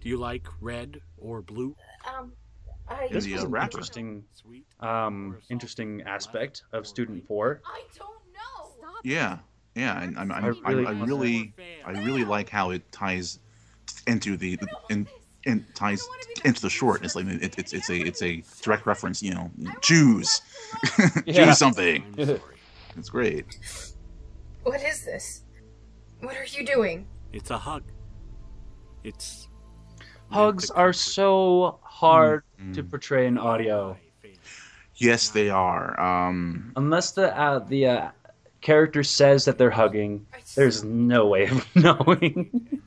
Do 0.00 0.08
you 0.08 0.16
like 0.18 0.46
red 0.60 1.00
or 1.16 1.40
blue? 1.42 1.74
Um, 2.06 2.32
I. 2.32 2.47
this 3.10 3.26
was 3.28 3.42
an 3.44 3.56
interesting 3.56 4.24
um 4.80 5.38
interesting 5.50 6.02
aspect 6.02 6.62
of 6.72 6.86
student 6.86 7.26
4. 7.26 7.60
I 7.64 7.82
don't 7.96 8.08
know. 8.32 8.92
Yeah, 9.04 9.38
yeah, 9.74 10.02
and 10.02 10.18
I'm, 10.18 10.32
I'm, 10.32 10.44
I 10.44 10.70
I 10.70 10.70
really 10.70 10.84
really, 10.84 10.86
I 10.86 11.04
really, 11.04 11.54
I 11.84 12.04
really 12.04 12.24
like 12.24 12.48
how 12.48 12.70
it 12.70 12.90
ties 12.92 13.38
into 14.06 14.36
the 14.36 14.58
in, 14.90 15.06
in 15.44 15.64
ties 15.74 16.06
into 16.44 16.60
the 16.60 16.70
short. 16.70 17.04
It's 17.04 17.14
like 17.14 17.26
it, 17.26 17.58
it's 17.58 17.72
it's 17.72 17.90
a 17.90 17.96
it's 17.96 18.22
a 18.22 18.42
direct 18.62 18.86
reference. 18.86 19.22
You 19.22 19.34
know, 19.34 19.50
choose, 19.80 20.40
choose 21.26 21.58
something. 21.64 22.04
It's 22.96 23.10
great. 23.10 23.46
What 24.64 24.82
is 24.82 25.04
this? 25.04 25.44
What 26.20 26.36
are 26.36 26.44
you 26.44 26.66
doing? 26.66 27.06
It's 27.32 27.50
a 27.50 27.58
hug. 27.58 27.84
It's 29.04 29.48
Hugs 30.30 30.70
are 30.70 30.92
so 30.92 31.78
hard 31.82 32.42
to 32.74 32.82
portray 32.82 33.26
in 33.26 33.38
audio. 33.38 33.96
Yes, 34.96 35.28
they 35.30 35.48
are. 35.48 35.98
Um, 36.00 36.72
Unless 36.76 37.12
the 37.12 37.36
uh, 37.38 37.60
the 37.60 37.86
uh, 37.86 38.08
character 38.60 39.02
says 39.04 39.44
that 39.44 39.56
they're 39.58 39.70
hugging, 39.70 40.26
there's 40.56 40.82
no 40.84 41.26
way 41.26 41.46
of 41.46 41.66
knowing. 41.76 42.80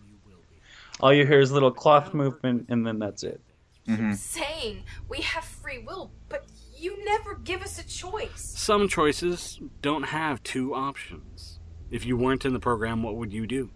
All 0.99 1.13
you 1.13 1.25
hear 1.25 1.39
is 1.39 1.51
little 1.51 1.71
cloth 1.71 2.13
movement, 2.13 2.65
and 2.69 2.85
then 2.85 2.99
that's 2.99 3.23
it. 3.23 3.41
Mm-hmm. 3.87 4.13
Saying 4.13 4.83
we 5.09 5.21
have 5.21 5.43
free 5.43 5.79
will, 5.79 6.11
but 6.29 6.45
you 6.75 7.03
never 7.05 7.35
give 7.35 7.61
us 7.61 7.79
a 7.79 7.87
choice. 7.87 8.41
some 8.41 8.87
choices 8.87 9.59
don't 9.81 10.03
have 10.03 10.43
two 10.43 10.73
options. 10.75 11.59
If 11.89 12.05
you 12.05 12.17
weren't 12.17 12.45
in 12.45 12.53
the 12.53 12.59
program, 12.59 13.03
what 13.03 13.15
would 13.15 13.33
you 13.33 13.47
do? 13.47 13.69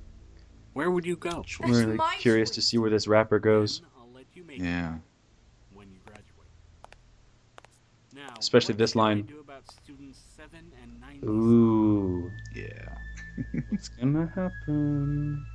Where 0.75 0.91
would 0.91 1.05
you 1.05 1.15
go? 1.15 1.41
I'm 1.63 1.71
really 1.71 1.97
curious 2.19 2.49
to 2.51 2.61
see 2.61 2.77
where 2.77 2.89
this 2.89 3.07
wrapper 3.07 3.39
goes, 3.39 3.81
yeah. 4.57 4.95
When 5.73 5.87
you 5.89 5.99
graduate. 6.05 6.25
Now, 8.13 8.33
especially 8.37 8.75
this 8.75 8.93
line. 8.93 9.21
do 9.21 9.39
about 9.39 9.63
students 9.71 10.19
seven 10.35 10.69
and 10.83 10.99
nine? 10.99 11.21
Ooh, 11.23 12.29
Yeah. 12.53 12.89
what's 13.69 13.87
gonna 13.87 14.29
happen? 14.35 15.45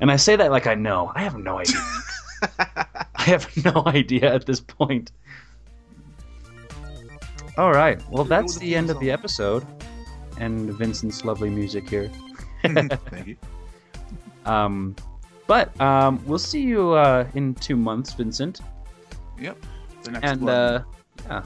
And 0.00 0.10
I 0.10 0.16
say 0.16 0.34
that 0.34 0.50
like 0.50 0.66
I 0.66 0.74
know. 0.74 1.12
I 1.14 1.22
have 1.22 1.36
no 1.38 1.60
idea. 1.60 1.80
I 3.14 3.22
have 3.22 3.64
no 3.64 3.84
idea 3.86 4.34
at 4.34 4.46
this 4.46 4.60
point. 4.60 5.12
All 7.56 7.70
right. 7.72 8.02
Well, 8.10 8.24
that's 8.24 8.56
the 8.56 8.74
end 8.74 8.90
of 8.90 8.98
the 8.98 9.12
episode, 9.12 9.64
and 10.40 10.70
Vincent's 10.72 11.24
lovely 11.24 11.50
music 11.50 11.88
here. 11.88 12.10
Thank 12.62 13.28
you. 13.28 13.36
Um, 14.46 14.94
but 15.46 15.78
um, 15.80 16.22
we'll 16.26 16.38
see 16.38 16.60
you 16.62 16.92
uh, 16.92 17.26
in 17.34 17.54
two 17.54 17.76
months, 17.76 18.12
Vincent. 18.14 18.60
Yep. 19.40 19.58
The 20.02 20.10
next 20.12 20.24
and 20.24 20.40
one. 20.42 20.52
uh, 20.52 20.84
yeah, 21.28 21.42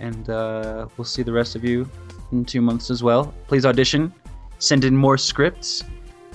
and 0.00 0.28
uh, 0.30 0.88
we'll 0.96 1.04
see 1.04 1.22
the 1.22 1.32
rest 1.32 1.56
of 1.56 1.64
you 1.64 1.88
in 2.32 2.44
two 2.44 2.60
months 2.60 2.90
as 2.90 3.02
well. 3.02 3.32
Please 3.46 3.64
audition, 3.64 4.12
send 4.58 4.84
in 4.84 4.96
more 4.96 5.16
scripts, 5.16 5.84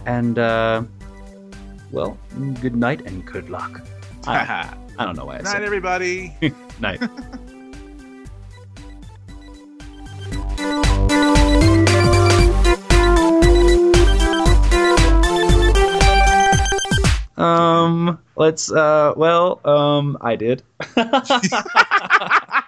and 0.05 0.39
uh, 0.39 0.83
well, 1.91 2.17
good 2.61 2.75
night 2.75 3.01
and 3.01 3.25
good 3.25 3.49
luck. 3.49 3.81
I, 4.27 4.73
I 4.99 5.05
don't 5.05 5.15
know 5.15 5.25
why 5.25 5.35
I 5.35 5.41
Night, 5.41 5.47
said 5.47 5.63
everybody. 5.63 6.35
night. 6.79 7.01
Um, 17.39 18.19
let's 18.35 18.71
uh 18.71 19.13
well, 19.15 19.61
um 19.65 20.17
I 20.21 20.35
did. 20.35 20.63